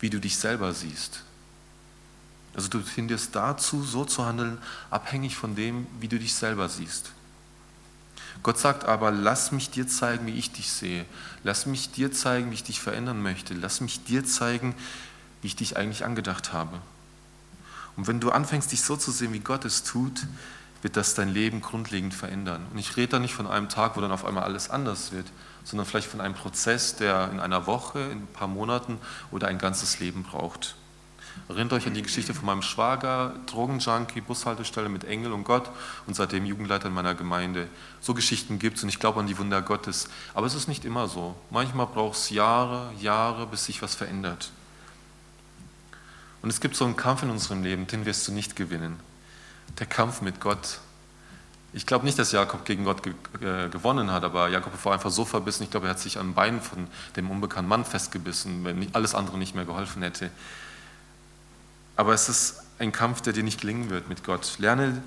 wie 0.00 0.10
du 0.10 0.20
dich 0.20 0.36
selber 0.36 0.74
siehst. 0.74 1.22
Also 2.56 2.68
du 2.70 2.80
tendierst 2.80 3.36
dazu, 3.36 3.82
so 3.82 4.06
zu 4.06 4.24
handeln, 4.24 4.56
abhängig 4.90 5.36
von 5.36 5.54
dem, 5.54 5.86
wie 6.00 6.08
du 6.08 6.18
dich 6.18 6.34
selber 6.34 6.70
siehst. 6.70 7.12
Gott 8.42 8.58
sagt 8.58 8.86
aber, 8.86 9.10
lass 9.10 9.52
mich 9.52 9.70
dir 9.70 9.86
zeigen, 9.86 10.26
wie 10.26 10.38
ich 10.38 10.52
dich 10.52 10.72
sehe. 10.72 11.04
Lass 11.44 11.66
mich 11.66 11.90
dir 11.90 12.12
zeigen, 12.12 12.50
wie 12.50 12.54
ich 12.54 12.64
dich 12.64 12.80
verändern 12.80 13.22
möchte. 13.22 13.52
Lass 13.54 13.82
mich 13.82 14.04
dir 14.04 14.24
zeigen, 14.24 14.74
wie 15.42 15.48
ich 15.48 15.56
dich 15.56 15.76
eigentlich 15.76 16.04
angedacht 16.04 16.54
habe. 16.54 16.80
Und 17.96 18.06
wenn 18.06 18.20
du 18.20 18.30
anfängst, 18.30 18.72
dich 18.72 18.82
so 18.82 18.96
zu 18.96 19.10
sehen, 19.10 19.32
wie 19.34 19.40
Gott 19.40 19.64
es 19.66 19.82
tut, 19.82 20.26
wird 20.80 20.96
das 20.96 21.14
dein 21.14 21.28
Leben 21.28 21.60
grundlegend 21.60 22.14
verändern. 22.14 22.64
Und 22.72 22.78
ich 22.78 22.96
rede 22.96 23.08
da 23.08 23.18
nicht 23.18 23.34
von 23.34 23.46
einem 23.46 23.68
Tag, 23.68 23.96
wo 23.96 24.00
dann 24.00 24.12
auf 24.12 24.24
einmal 24.24 24.44
alles 24.44 24.70
anders 24.70 25.12
wird, 25.12 25.26
sondern 25.64 25.86
vielleicht 25.86 26.08
von 26.08 26.20
einem 26.20 26.34
Prozess, 26.34 26.96
der 26.96 27.30
in 27.32 27.40
einer 27.40 27.66
Woche, 27.66 28.00
in 28.00 28.18
ein 28.18 28.28
paar 28.32 28.48
Monaten 28.48 28.98
oder 29.30 29.48
ein 29.48 29.58
ganzes 29.58 29.98
Leben 29.98 30.22
braucht. 30.22 30.76
Erinnert 31.48 31.74
euch 31.74 31.86
an 31.86 31.94
die 31.94 32.02
Geschichte 32.02 32.34
von 32.34 32.46
meinem 32.46 32.62
Schwager, 32.62 33.34
Drogenjunkie, 33.46 34.20
Bushaltestelle 34.20 34.88
mit 34.88 35.04
Engel 35.04 35.32
und 35.32 35.44
Gott 35.44 35.70
und 36.06 36.14
seitdem 36.14 36.44
Jugendleiter 36.44 36.88
in 36.88 36.94
meiner 36.94 37.14
Gemeinde. 37.14 37.68
So 38.00 38.14
Geschichten 38.14 38.58
gibt 38.58 38.78
es 38.78 38.82
und 38.82 38.88
ich 38.88 38.98
glaube 38.98 39.20
an 39.20 39.28
die 39.28 39.38
Wunder 39.38 39.62
Gottes. 39.62 40.08
Aber 40.34 40.46
es 40.46 40.54
ist 40.54 40.66
nicht 40.66 40.84
immer 40.84 41.06
so. 41.06 41.36
Manchmal 41.50 41.86
braucht 41.86 42.16
es 42.16 42.30
Jahre, 42.30 42.90
Jahre, 43.00 43.46
bis 43.46 43.64
sich 43.64 43.80
was 43.80 43.94
verändert. 43.94 44.50
Und 46.42 46.50
es 46.50 46.60
gibt 46.60 46.76
so 46.76 46.84
einen 46.84 46.96
Kampf 46.96 47.22
in 47.22 47.30
unserem 47.30 47.62
Leben, 47.62 47.86
den 47.86 48.06
wirst 48.06 48.26
du 48.26 48.32
nicht 48.32 48.56
gewinnen. 48.56 48.98
Der 49.78 49.86
Kampf 49.86 50.22
mit 50.22 50.40
Gott. 50.40 50.80
Ich 51.72 51.86
glaube 51.86 52.04
nicht, 52.06 52.18
dass 52.18 52.32
Jakob 52.32 52.64
gegen 52.64 52.84
Gott 52.84 53.02
ge 53.02 53.12
äh, 53.40 53.68
gewonnen 53.68 54.10
hat, 54.10 54.24
aber 54.24 54.48
Jakob 54.48 54.72
war 54.84 54.94
einfach 54.94 55.10
so 55.10 55.24
verbissen. 55.24 55.64
Ich 55.64 55.70
glaube, 55.70 55.86
er 55.86 55.90
hat 55.90 56.00
sich 56.00 56.18
am 56.18 56.34
Bein 56.34 56.60
von 56.60 56.86
dem 57.16 57.30
unbekannten 57.30 57.68
Mann 57.68 57.84
festgebissen, 57.84 58.64
wenn 58.64 58.94
alles 58.94 59.14
andere 59.14 59.38
nicht 59.38 59.54
mehr 59.54 59.64
geholfen 59.64 60.02
hätte. 60.02 60.30
Aber 61.96 62.12
es 62.12 62.28
ist 62.28 62.62
ein 62.78 62.92
Kampf, 62.92 63.22
der 63.22 63.32
dir 63.32 63.42
nicht 63.42 63.60
gelingen 63.60 63.90
wird 63.90 64.08
mit 64.08 64.22
Gott. 64.22 64.58
Lerne 64.58 65.02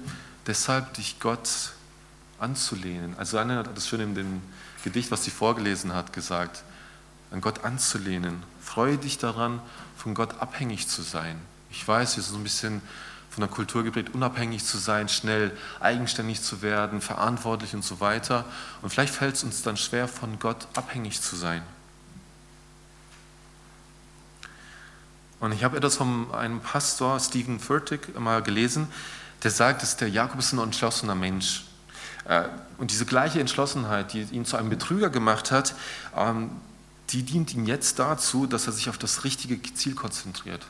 deshalb, 0.48 0.94
dich 0.96 1.20
Gott 1.20 1.74
anzulehnen. 2.40 3.16
Also 3.18 3.38
Anne 3.38 3.58
hat 3.58 3.76
das 3.76 3.88
schön 3.88 4.00
in 4.00 4.16
dem 4.16 4.42
Gedicht, 4.84 5.12
was 5.12 5.24
sie 5.24 5.32
vorgelesen 5.32 5.94
hat, 5.94 6.14
gesagt, 6.14 6.64
an 7.32 7.42
Gott 7.42 7.64
anzulehnen. 7.64 8.42
Freue 8.62 8.98
dich 8.98 9.18
daran, 9.18 9.62
von 9.98 10.16
Gott 10.16 10.40
abhängig 10.40 10.88
zu 10.88 11.02
sein. 11.02 11.40
Ich 11.70 11.88
weiß, 11.88 12.16
wir 12.16 12.24
sind 12.24 12.34
so 12.34 12.40
ein 12.40 12.44
bisschen 12.44 12.82
von 13.30 13.42
der 13.42 13.50
Kultur 13.50 13.84
geprägt, 13.84 14.16
unabhängig 14.16 14.66
zu 14.66 14.78
sein, 14.80 15.08
schnell 15.08 15.56
eigenständig 15.80 16.42
zu 16.42 16.64
werden, 16.64 17.00
verantwortlich 17.02 17.76
und 17.76 17.84
so 17.84 18.00
weiter. 18.00 18.46
Und 18.82 18.90
vielleicht 18.90 19.14
fällt 19.14 19.36
es 19.36 19.44
uns 19.44 19.62
dann 19.62 19.78
schwer, 19.78 20.08
von 20.08 20.40
Gott 20.40 20.68
abhängig 20.74 21.22
zu 21.22 21.36
sein. 21.36 21.62
Und 25.40 25.54
ich 25.54 25.64
habe 25.64 25.78
etwas 25.78 25.96
von 25.96 26.34
einem 26.34 26.60
Pastor, 26.60 27.20
Stephen 27.20 27.60
Furtick, 27.60 28.20
mal 28.20 28.42
gelesen, 28.42 28.88
der 29.44 29.52
sagt, 29.52 29.82
dass 29.82 29.96
der 29.96 30.10
Jakob 30.10 30.40
ist 30.40 30.52
ein 30.52 30.60
entschlossener 30.60 31.16
Mensch. 31.16 31.64
Äh, 32.26 32.44
und 32.78 32.92
diese 32.92 33.06
gleiche 33.06 33.40
Entschlossenheit, 33.40 34.14
die 34.14 34.22
ihn 34.24 34.46
zu 34.46 34.58
einem 34.58 34.70
Betrüger 34.70 35.10
gemacht 35.10 35.52
hat, 35.52 35.76
ähm, 36.16 36.50
die 37.10 37.24
dient 37.24 37.54
ihm 37.54 37.66
jetzt 37.66 38.00
dazu, 38.00 38.46
dass 38.46 38.68
er 38.68 38.74
sich 38.74 38.90
auf 38.90 38.98
das 38.98 39.24
richtige 39.24 39.62
Ziel 39.74 39.96
konzentriert. 39.96 40.68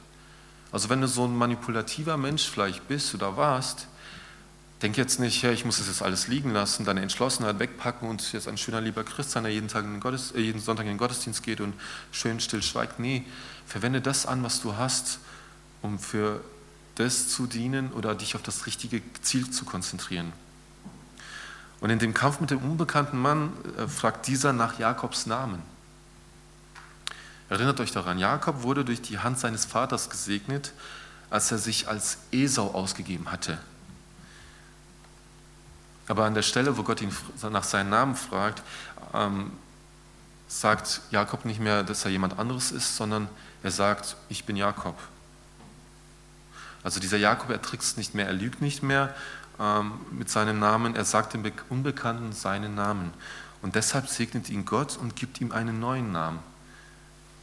Also 0.71 0.89
wenn 0.89 1.01
du 1.01 1.07
so 1.07 1.25
ein 1.25 1.35
manipulativer 1.35 2.15
Mensch 2.17 2.47
vielleicht 2.47 2.87
bist 2.87 3.13
oder 3.15 3.35
warst, 3.35 3.87
Denk 4.81 4.95
jetzt 4.95 5.19
nicht, 5.19 5.43
ich 5.43 5.65
muss 5.65 5.79
das 5.79 5.87
jetzt 5.87 6.01
alles 6.01 6.29
liegen 6.29 6.51
lassen, 6.51 6.85
deine 6.85 7.01
Entschlossenheit 7.01 7.59
wegpacken 7.59 8.07
und 8.07 8.31
jetzt 8.31 8.47
ein 8.47 8.57
schöner 8.57 8.79
lieber 8.79 9.03
Christ 9.03 9.31
sein, 9.31 9.43
der 9.43 9.51
jeden, 9.51 9.67
Tag 9.67 9.83
in 9.83 9.99
Gottes, 9.99 10.31
äh, 10.31 10.39
jeden 10.39 10.61
Sonntag 10.61 10.83
in 10.83 10.93
den 10.93 10.97
Gottesdienst 10.97 11.43
geht 11.43 11.59
und 11.59 11.73
schön 12.13 12.39
still 12.39 12.63
schweigt. 12.63 12.97
Nee, 12.97 13.25
verwende 13.69 14.01
das 14.01 14.25
an, 14.25 14.43
was 14.43 14.61
du 14.61 14.75
hast, 14.77 15.19
um 15.83 15.99
für 15.99 16.41
das 16.95 17.29
zu 17.29 17.45
dienen 17.45 17.93
oder 17.93 18.15
dich 18.15 18.35
auf 18.35 18.41
das 18.41 18.65
richtige 18.65 19.01
Ziel 19.21 19.51
zu 19.51 19.63
konzentrieren. 19.63 20.33
Und 21.79 21.91
in 21.91 21.99
dem 21.99 22.13
Kampf 22.13 22.41
mit 22.41 22.49
dem 22.49 22.59
unbekannten 22.59 23.17
Mann 23.17 23.53
äh, 23.77 23.87
fragt 23.87 24.27
dieser 24.27 24.51
nach 24.53 24.79
Jakobs 24.79 25.27
Namen. 25.27 25.61
Erinnert 27.47 27.79
euch 27.79 27.91
daran, 27.91 28.17
Jakob 28.17 28.63
wurde 28.63 28.83
durch 28.83 29.01
die 29.01 29.19
Hand 29.19 29.39
seines 29.39 29.65
Vaters 29.65 30.09
gesegnet, 30.09 30.73
als 31.29 31.51
er 31.51 31.59
sich 31.59 31.87
als 31.87 32.17
Esau 32.31 32.71
ausgegeben 32.71 33.31
hatte. 33.31 33.59
Aber 36.07 36.25
an 36.25 36.33
der 36.33 36.41
Stelle, 36.41 36.75
wo 36.75 36.83
Gott 36.83 37.01
ihn 37.01 37.15
nach 37.51 37.63
seinem 37.63 37.91
Namen 37.91 38.15
fragt, 38.15 38.63
ähm, 39.13 39.51
sagt 40.49 41.01
Jakob 41.11 41.45
nicht 41.45 41.61
mehr, 41.61 41.83
dass 41.83 42.03
er 42.03 42.11
jemand 42.11 42.37
anderes 42.37 42.71
ist, 42.71 42.97
sondern 42.97 43.29
er 43.63 43.71
sagt, 43.71 44.17
ich 44.27 44.43
bin 44.45 44.57
Jakob. 44.57 44.97
Also 46.83 46.99
dieser 46.99 47.17
Jakob, 47.17 47.51
er 47.51 47.61
trickst 47.61 47.97
nicht 47.97 48.15
mehr, 48.15 48.25
er 48.25 48.33
lügt 48.33 48.61
nicht 48.61 48.81
mehr 48.81 49.15
ähm, 49.59 49.93
mit 50.11 50.29
seinem 50.29 50.59
Namen, 50.59 50.95
er 50.95 51.05
sagt 51.05 51.33
dem 51.33 51.49
Unbekannten 51.69 52.33
seinen 52.33 52.73
Namen. 52.73 53.13
Und 53.61 53.75
deshalb 53.75 54.07
segnet 54.07 54.49
ihn 54.49 54.65
Gott 54.65 54.97
und 54.97 55.15
gibt 55.15 55.39
ihm 55.39 55.51
einen 55.51 55.79
neuen 55.79 56.11
Namen. 56.11 56.39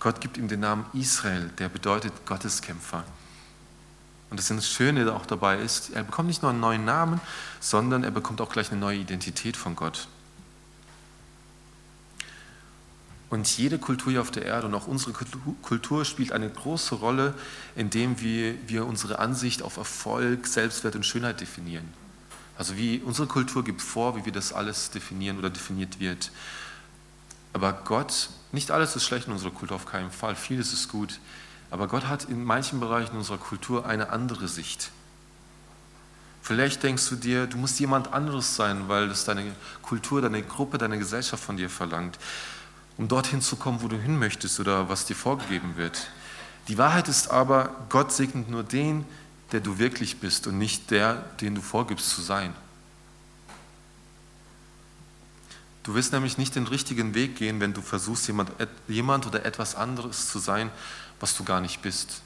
Gott 0.01 0.21
gibt 0.21 0.37
ihm 0.37 0.49
den 0.49 0.61
Namen 0.61 0.87
Israel, 0.93 1.51
der 1.59 1.69
bedeutet 1.69 2.13
Gotteskämpfer. 2.27 3.05
Und 4.31 4.41
das 4.41 4.69
Schöne 4.69 5.13
auch 5.15 5.27
dabei 5.27 5.59
ist, 5.59 5.91
er 5.91 6.03
bekommt 6.03 6.27
nicht 6.27 6.43
nur 6.43 6.51
einen 6.51 6.61
neuen 6.61 6.85
Namen, 6.85 7.21
sondern 7.61 8.03
er 8.03 8.11
bekommt 8.11 8.41
auch 8.41 8.51
gleich 8.51 8.73
eine 8.73 8.81
neue 8.81 8.99
Identität 8.99 9.57
von 9.57 9.77
Gott. 9.77 10.09
Und 13.29 13.59
jede 13.59 13.79
Kultur 13.79 14.13
hier 14.13 14.21
auf 14.21 14.31
der 14.31 14.45
Erde 14.45 14.69
und 14.69 14.75
auch 14.75 14.87
unsere 14.87 15.13
Kultur 15.13 16.05
spielt 16.05 16.31
eine 16.31 16.49
große 16.49 16.95
Rolle, 16.95 17.35
indem 17.75 18.21
wir, 18.21 18.55
wir 18.69 18.87
unsere 18.87 19.19
Ansicht 19.19 19.63
auf 19.63 19.79
Erfolg, 19.79 20.47
Selbstwert 20.47 20.95
und 20.95 21.05
Schönheit 21.05 21.41
definieren. 21.41 21.93
Also 22.57 22.77
wie 22.77 23.01
unsere 23.01 23.27
Kultur 23.27 23.65
gibt 23.65 23.83
vor, 23.83 24.17
wie 24.17 24.25
wir 24.25 24.33
das 24.33 24.53
alles 24.53 24.91
definieren 24.91 25.39
oder 25.39 25.51
definiert 25.51 25.99
wird. 25.99 26.31
Aber 27.53 27.73
Gott, 27.73 28.31
nicht 28.53 28.71
alles 28.71 28.95
ist 28.95 29.05
schlecht 29.05 29.27
in 29.27 29.33
unserer 29.33 29.51
Kultur, 29.51 29.77
auf 29.77 29.87
keinen 29.87 30.13
Fall, 30.13 30.37
vieles 30.37 30.73
ist 30.73 30.89
gut. 30.89 31.19
Aber 31.71 31.89
Gott 31.89 32.07
hat 32.07 32.25
in 32.27 32.45
manchen 32.45 32.79
Bereichen 32.79 33.17
unserer 33.17 33.39
Kultur 33.39 33.87
eine 33.87 34.11
andere 34.11 34.47
Sicht. 34.47 34.93
Vielleicht 36.43 36.85
denkst 36.85 37.09
du 37.09 37.17
dir, 37.17 37.49
du 37.49 37.57
musst 37.57 37.81
jemand 37.81 38.13
anderes 38.13 38.55
sein, 38.55 38.89
weil 38.89 39.09
das 39.09 39.25
deine 39.25 39.53
Kultur, 39.83 40.23
deine 40.23 40.45
Gruppe, 40.45 40.79
deine 40.79 40.97
Gesellschaft 40.97 41.43
von 41.43 41.57
dir 41.57 41.69
verlangt 41.69 42.21
um 42.99 43.09
dorthin 43.09 43.41
zu 43.41 43.57
kommen, 43.57 43.83
wo 43.83 43.89
du 43.89 43.99
hin 43.99 44.19
möchtest 44.19 44.59
oder 44.61 44.89
was 44.89 45.05
dir 45.05 45.17
vorgegeben 45.17 45.77
wird. 45.77 46.09
Die 46.69 46.79
Wahrheit 46.79 47.09
ist 47.09 47.31
aber, 47.31 47.75
Gott 47.89 48.13
segnet 48.13 48.51
nur 48.51 48.65
den, 48.65 49.05
der 49.53 49.61
du 49.61 49.79
wirklich 49.79 50.19
bist 50.19 50.47
und 50.47 50.59
nicht 50.59 50.91
der, 50.91 51.15
den 51.41 51.55
du 51.55 51.61
vorgibst 51.61 52.11
zu 52.11 52.21
sein. 52.21 52.53
Du 55.85 55.95
wirst 55.95 56.13
nämlich 56.13 56.37
nicht 56.37 56.57
den 56.57 56.67
richtigen 56.67 57.15
Weg 57.15 57.37
gehen, 57.37 57.61
wenn 57.61 57.73
du 57.73 57.81
versuchst, 57.81 58.27
jemand, 58.27 58.51
jemand 58.89 59.25
oder 59.25 59.45
etwas 59.45 59.77
anderes 59.77 60.29
zu 60.29 60.41
sein, 60.41 60.71
was 61.21 61.37
du 61.37 61.45
gar 61.45 61.61
nicht 61.61 61.81
bist. 61.81 62.23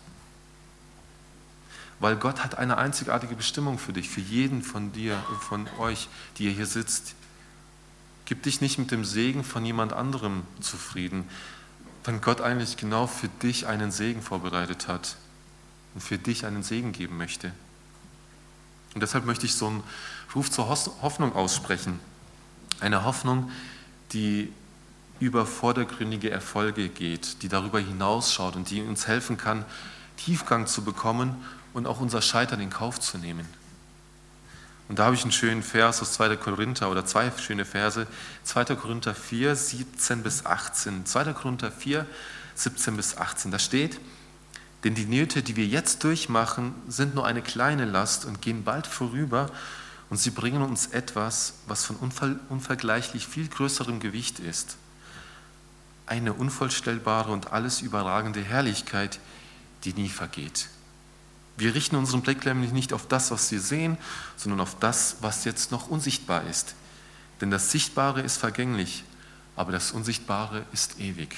Weil 1.98 2.16
Gott 2.16 2.42
hat 2.42 2.56
eine 2.56 2.78
einzigartige 2.78 3.34
Bestimmung 3.34 3.78
für 3.78 3.92
dich, 3.92 4.08
für 4.08 4.22
jeden 4.22 4.62
von 4.62 4.92
dir, 4.92 5.22
von 5.40 5.68
euch, 5.78 6.08
die 6.38 6.44
ihr 6.44 6.52
hier 6.52 6.64
sitzt. 6.64 7.14
Gib 8.30 8.44
dich 8.44 8.60
nicht 8.60 8.78
mit 8.78 8.92
dem 8.92 9.04
Segen 9.04 9.42
von 9.42 9.64
jemand 9.64 9.92
anderem 9.92 10.44
zufrieden, 10.60 11.24
wenn 12.04 12.20
Gott 12.20 12.40
eigentlich 12.40 12.76
genau 12.76 13.08
für 13.08 13.26
dich 13.26 13.66
einen 13.66 13.90
Segen 13.90 14.22
vorbereitet 14.22 14.86
hat 14.86 15.16
und 15.94 16.00
für 16.00 16.16
dich 16.16 16.46
einen 16.46 16.62
Segen 16.62 16.92
geben 16.92 17.18
möchte. 17.18 17.50
Und 18.94 19.00
deshalb 19.00 19.24
möchte 19.24 19.46
ich 19.46 19.54
so 19.56 19.66
einen 19.66 19.82
Ruf 20.32 20.48
zur 20.48 20.68
Hoffnung 20.68 21.34
aussprechen. 21.34 21.98
Eine 22.78 23.02
Hoffnung, 23.02 23.50
die 24.12 24.52
über 25.18 25.44
vordergründige 25.44 26.30
Erfolge 26.30 26.88
geht, 26.88 27.42
die 27.42 27.48
darüber 27.48 27.80
hinausschaut 27.80 28.54
und 28.54 28.70
die 28.70 28.80
uns 28.80 29.08
helfen 29.08 29.38
kann, 29.38 29.64
Tiefgang 30.18 30.68
zu 30.68 30.84
bekommen 30.84 31.34
und 31.74 31.88
auch 31.88 31.98
unser 31.98 32.22
Scheitern 32.22 32.60
in 32.60 32.70
Kauf 32.70 33.00
zu 33.00 33.18
nehmen. 33.18 33.48
Und 34.90 34.98
da 34.98 35.04
habe 35.04 35.14
ich 35.14 35.22
einen 35.22 35.30
schönen 35.30 35.62
Vers 35.62 36.02
aus 36.02 36.14
2. 36.14 36.36
Korinther 36.36 36.90
oder 36.90 37.06
zwei 37.06 37.30
schöne 37.30 37.64
Verse. 37.64 38.08
2. 38.42 38.74
Korinther 38.74 39.14
4, 39.14 39.54
17 39.54 40.24
bis 40.24 40.44
18. 40.44 41.06
2. 41.06 41.32
Korinther 41.32 41.70
4, 41.70 42.04
17 42.56 42.96
bis 42.96 43.16
18. 43.16 43.52
Da 43.52 43.60
steht, 43.60 44.00
denn 44.82 44.96
die 44.96 45.04
Nöte, 45.04 45.44
die 45.44 45.54
wir 45.54 45.64
jetzt 45.64 46.02
durchmachen, 46.02 46.74
sind 46.88 47.14
nur 47.14 47.24
eine 47.24 47.40
kleine 47.40 47.84
Last 47.84 48.24
und 48.24 48.42
gehen 48.42 48.64
bald 48.64 48.88
vorüber 48.88 49.48
und 50.08 50.16
sie 50.16 50.32
bringen 50.32 50.60
uns 50.60 50.88
etwas, 50.88 51.54
was 51.68 51.84
von 51.84 51.94
unvergleichlich 52.48 53.28
viel 53.28 53.46
größerem 53.46 54.00
Gewicht 54.00 54.40
ist. 54.40 54.76
Eine 56.06 56.32
unvollstellbare 56.32 57.30
und 57.30 57.52
alles 57.52 57.80
überragende 57.80 58.42
Herrlichkeit, 58.42 59.20
die 59.84 59.92
nie 59.92 60.08
vergeht. 60.08 60.66
Wir 61.60 61.74
richten 61.74 61.96
unseren 61.96 62.22
Blick 62.22 62.46
nämlich 62.46 62.72
nicht 62.72 62.94
auf 62.94 63.06
das, 63.06 63.30
was 63.30 63.52
wir 63.52 63.60
sehen, 63.60 63.98
sondern 64.34 64.60
auf 64.60 64.78
das, 64.80 65.16
was 65.20 65.44
jetzt 65.44 65.70
noch 65.70 65.88
unsichtbar 65.88 66.42
ist. 66.46 66.74
Denn 67.42 67.50
das 67.50 67.70
Sichtbare 67.70 68.22
ist 68.22 68.38
vergänglich, 68.38 69.04
aber 69.56 69.70
das 69.70 69.92
Unsichtbare 69.92 70.64
ist 70.72 70.98
ewig. 70.98 71.36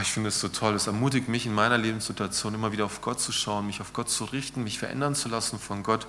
Ich 0.00 0.12
finde 0.12 0.28
es 0.28 0.38
so 0.38 0.46
toll. 0.46 0.74
Es 0.76 0.86
ermutigt 0.86 1.28
mich 1.28 1.44
in 1.44 1.54
meiner 1.54 1.76
Lebenssituation 1.76 2.54
immer 2.54 2.70
wieder 2.70 2.84
auf 2.84 3.00
Gott 3.00 3.20
zu 3.20 3.32
schauen, 3.32 3.66
mich 3.66 3.80
auf 3.80 3.92
Gott 3.92 4.08
zu 4.08 4.24
richten, 4.26 4.62
mich 4.62 4.78
verändern 4.78 5.16
zu 5.16 5.28
lassen 5.28 5.58
von 5.58 5.82
Gott 5.82 6.06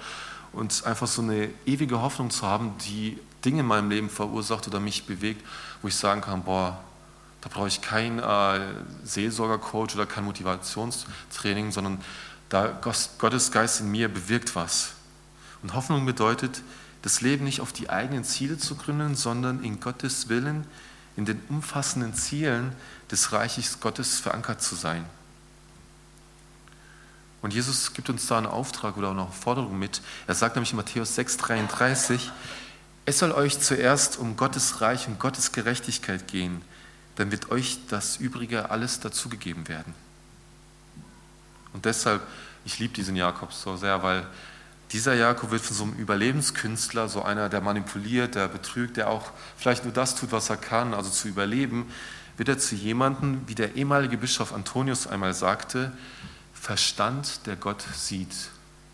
und 0.54 0.86
einfach 0.86 1.08
so 1.08 1.24
eine 1.24 1.50
ewige 1.66 2.04
Hoffnung 2.04 2.30
zu 2.30 2.46
haben, 2.46 2.78
die 2.86 3.18
Dinge 3.44 3.62
in 3.62 3.66
meinem 3.66 3.90
Leben 3.90 4.12
verursacht 4.12 4.68
oder 4.68 4.80
mich 4.80 5.08
bewegt, 5.08 5.44
wo 5.82 5.88
ich 5.88 5.96
sagen 5.96 6.22
kann, 6.22 6.44
boah, 6.44 6.84
da 7.42 7.50
brauche 7.50 7.68
ich 7.68 7.82
keinen 7.82 8.20
äh, 8.20 8.62
Seelsorgercoach 9.04 9.96
oder 9.96 10.06
kein 10.06 10.24
Motivationstraining, 10.24 11.72
sondern 11.72 12.00
da 12.50 12.68
Gottes 12.68 13.52
Geist 13.52 13.82
in 13.82 13.90
mir 13.90 14.10
bewirkt 14.10 14.56
was. 14.56 14.92
Und 15.64 15.74
Hoffnung 15.74 16.06
bedeutet, 16.06 16.62
das 17.02 17.22
Leben 17.22 17.46
nicht 17.46 17.62
auf 17.62 17.74
die 17.74 17.90
eigenen 17.90 18.24
Ziele 18.24 18.58
zu 18.60 18.76
gründen, 18.76 19.16
sondern 19.16 19.64
in 19.64 19.80
Gottes 19.80 20.30
Willen, 20.30 20.68
in 21.18 21.26
den 21.26 21.42
umfassenden 21.50 22.14
Zielen 22.14 22.76
des 23.10 23.32
Reiches 23.32 23.80
Gottes 23.80 24.20
verankert 24.20 24.62
zu 24.62 24.76
sein. 24.76 25.06
Und 27.42 27.54
Jesus 27.54 27.94
gibt 27.94 28.10
uns 28.12 28.28
da 28.28 28.38
einen 28.38 28.46
Auftrag 28.46 28.98
oder 28.98 29.10
auch 29.10 29.18
eine 29.18 29.28
Forderung 29.32 29.80
mit. 29.80 30.02
Er 30.28 30.36
sagt 30.36 30.56
nämlich 30.56 30.72
in 30.72 30.78
Matthäus 30.78 31.18
6,33, 31.18 32.30
es 33.06 33.18
soll 33.18 33.32
euch 33.32 33.60
zuerst 33.60 34.20
um 34.20 34.38
Gottes 34.38 34.82
Reich 34.82 35.08
und 35.08 35.20
Gottes 35.20 35.52
Gerechtigkeit 35.52 36.28
gehen 36.28 36.62
dann 37.16 37.32
wird 37.32 37.52
euch 37.52 37.80
das 37.90 38.18
Übrige 38.18 38.70
alles 38.70 39.00
dazugegeben 39.00 39.68
werden. 39.68 39.94
Und 41.74 41.86
deshalb, 41.86 42.22
ich 42.66 42.80
liebe 42.80 42.94
diesen 42.94 43.16
Jakob 43.16 43.54
so 43.54 43.78
sehr, 43.78 44.04
weil 44.04 44.26
dieser 44.92 45.14
Jakob 45.14 45.52
wird 45.52 45.62
von 45.62 45.76
so 45.76 45.84
einem 45.84 45.94
Überlebenskünstler, 45.94 47.08
so 47.08 47.22
einer, 47.22 47.48
der 47.48 47.62
manipuliert, 47.62 48.36
der 48.36 48.48
betrügt, 48.48 48.98
der 48.98 49.10
auch 49.10 49.32
vielleicht 49.58 49.86
nur 49.86 49.94
das 49.94 50.16
tut, 50.16 50.32
was 50.32 50.50
er 50.50 50.58
kann, 50.58 50.94
also 50.94 51.10
zu 51.10 51.28
überleben, 51.28 51.92
wird 52.38 52.50
er 52.50 52.58
zu 52.58 52.76
jemandem, 52.76 53.42
wie 53.48 53.56
der 53.56 53.76
ehemalige 53.76 54.18
Bischof 54.18 54.54
Antonius 54.54 55.08
einmal 55.08 55.34
sagte, 55.34 55.92
Verstand, 56.54 57.46
der 57.48 57.56
Gott 57.56 57.84
sieht. 57.96 58.36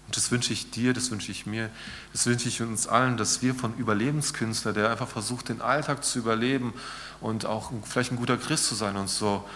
Und 0.07 0.15
das 0.15 0.31
wünsche 0.31 0.53
ich 0.53 0.71
dir, 0.71 0.93
das 0.93 1.11
wünsche 1.11 1.31
ich 1.31 1.45
mir, 1.45 1.69
das 2.13 2.25
wünsche 2.25 2.47
ich 2.47 2.61
uns 2.61 2.87
allen, 2.87 3.17
dass 3.17 3.41
wir 3.41 3.53
von 3.53 3.75
Überlebenskünstler, 3.75 4.71
der 4.71 4.89
einfach 4.89 5.07
versucht, 5.07 5.49
den 5.49 5.61
Alltag 5.61 6.03
zu 6.03 6.19
überleben 6.19 6.73
und 7.19 7.45
auch 7.45 7.71
vielleicht 7.83 8.11
ein 8.11 8.17
guter 8.17 8.37
Christ 8.37 8.67
zu 8.67 8.75
sein 8.75 8.95
und 8.95 9.09
so, 9.09 9.47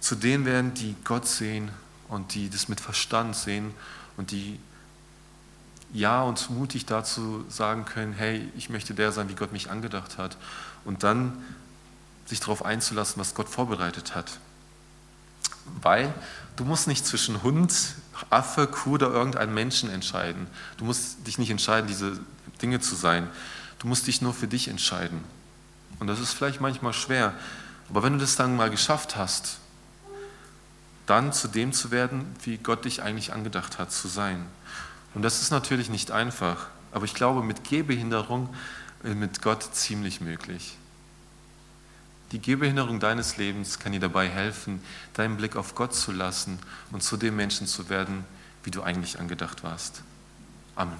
zu 0.00 0.16
denen 0.16 0.44
werden, 0.44 0.74
die 0.74 0.96
Gott 1.04 1.28
sehen 1.28 1.70
und 2.08 2.34
die 2.34 2.50
das 2.50 2.68
mit 2.68 2.80
Verstand 2.80 3.36
sehen 3.36 3.72
und 4.16 4.32
die 4.32 4.58
ja 5.92 6.22
und 6.22 6.50
mutig 6.50 6.86
dazu 6.86 7.44
sagen 7.48 7.84
können, 7.84 8.12
hey, 8.12 8.50
ich 8.56 8.70
möchte 8.70 8.94
der 8.94 9.12
sein, 9.12 9.28
wie 9.28 9.34
Gott 9.34 9.52
mich 9.52 9.70
angedacht 9.70 10.18
hat. 10.18 10.36
Und 10.84 11.02
dann 11.04 11.42
sich 12.26 12.40
darauf 12.40 12.64
einzulassen, 12.64 13.20
was 13.20 13.34
Gott 13.34 13.48
vorbereitet 13.48 14.14
hat. 14.14 14.38
Weil 15.80 16.12
du 16.56 16.64
musst 16.64 16.88
nicht 16.88 17.06
zwischen 17.06 17.42
Hund, 17.42 17.72
Affe, 18.30 18.66
Kuh 18.66 18.92
oder 18.92 19.10
irgendeinem 19.10 19.54
Menschen 19.54 19.90
entscheiden. 19.90 20.46
Du 20.76 20.84
musst 20.84 21.26
dich 21.26 21.38
nicht 21.38 21.50
entscheiden, 21.50 21.86
diese 21.86 22.18
Dinge 22.60 22.80
zu 22.80 22.94
sein. 22.94 23.28
Du 23.78 23.86
musst 23.88 24.06
dich 24.06 24.22
nur 24.22 24.34
für 24.34 24.46
dich 24.46 24.68
entscheiden. 24.68 25.24
Und 25.98 26.06
das 26.06 26.20
ist 26.20 26.32
vielleicht 26.32 26.60
manchmal 26.60 26.92
schwer. 26.92 27.34
Aber 27.88 28.02
wenn 28.02 28.14
du 28.14 28.18
das 28.18 28.36
dann 28.36 28.56
mal 28.56 28.70
geschafft 28.70 29.16
hast, 29.16 29.58
dann 31.06 31.32
zu 31.32 31.48
dem 31.48 31.72
zu 31.72 31.90
werden, 31.90 32.24
wie 32.44 32.58
Gott 32.58 32.84
dich 32.84 33.02
eigentlich 33.02 33.32
angedacht 33.32 33.78
hat 33.78 33.92
zu 33.92 34.08
sein. 34.08 34.46
Und 35.14 35.22
das 35.22 35.42
ist 35.42 35.50
natürlich 35.50 35.90
nicht 35.90 36.10
einfach, 36.10 36.68
aber 36.92 37.04
ich 37.04 37.14
glaube, 37.14 37.42
mit 37.42 37.64
Gehbehinderung 37.64 38.48
äh, 39.04 39.14
mit 39.14 39.42
Gott 39.42 39.62
ziemlich 39.74 40.20
möglich. 40.20 40.76
Die 42.32 42.38
Gehbehinderung 42.38 42.98
deines 42.98 43.36
Lebens 43.36 43.78
kann 43.78 43.92
dir 43.92 44.00
dabei 44.00 44.26
helfen, 44.28 44.80
deinen 45.12 45.36
Blick 45.36 45.54
auf 45.54 45.74
Gott 45.74 45.94
zu 45.94 46.12
lassen 46.12 46.58
und 46.90 47.02
zu 47.02 47.18
dem 47.18 47.36
Menschen 47.36 47.66
zu 47.66 47.90
werden, 47.90 48.24
wie 48.64 48.70
du 48.70 48.82
eigentlich 48.82 49.20
angedacht 49.20 49.62
warst. 49.62 50.02
Amen. 50.74 50.96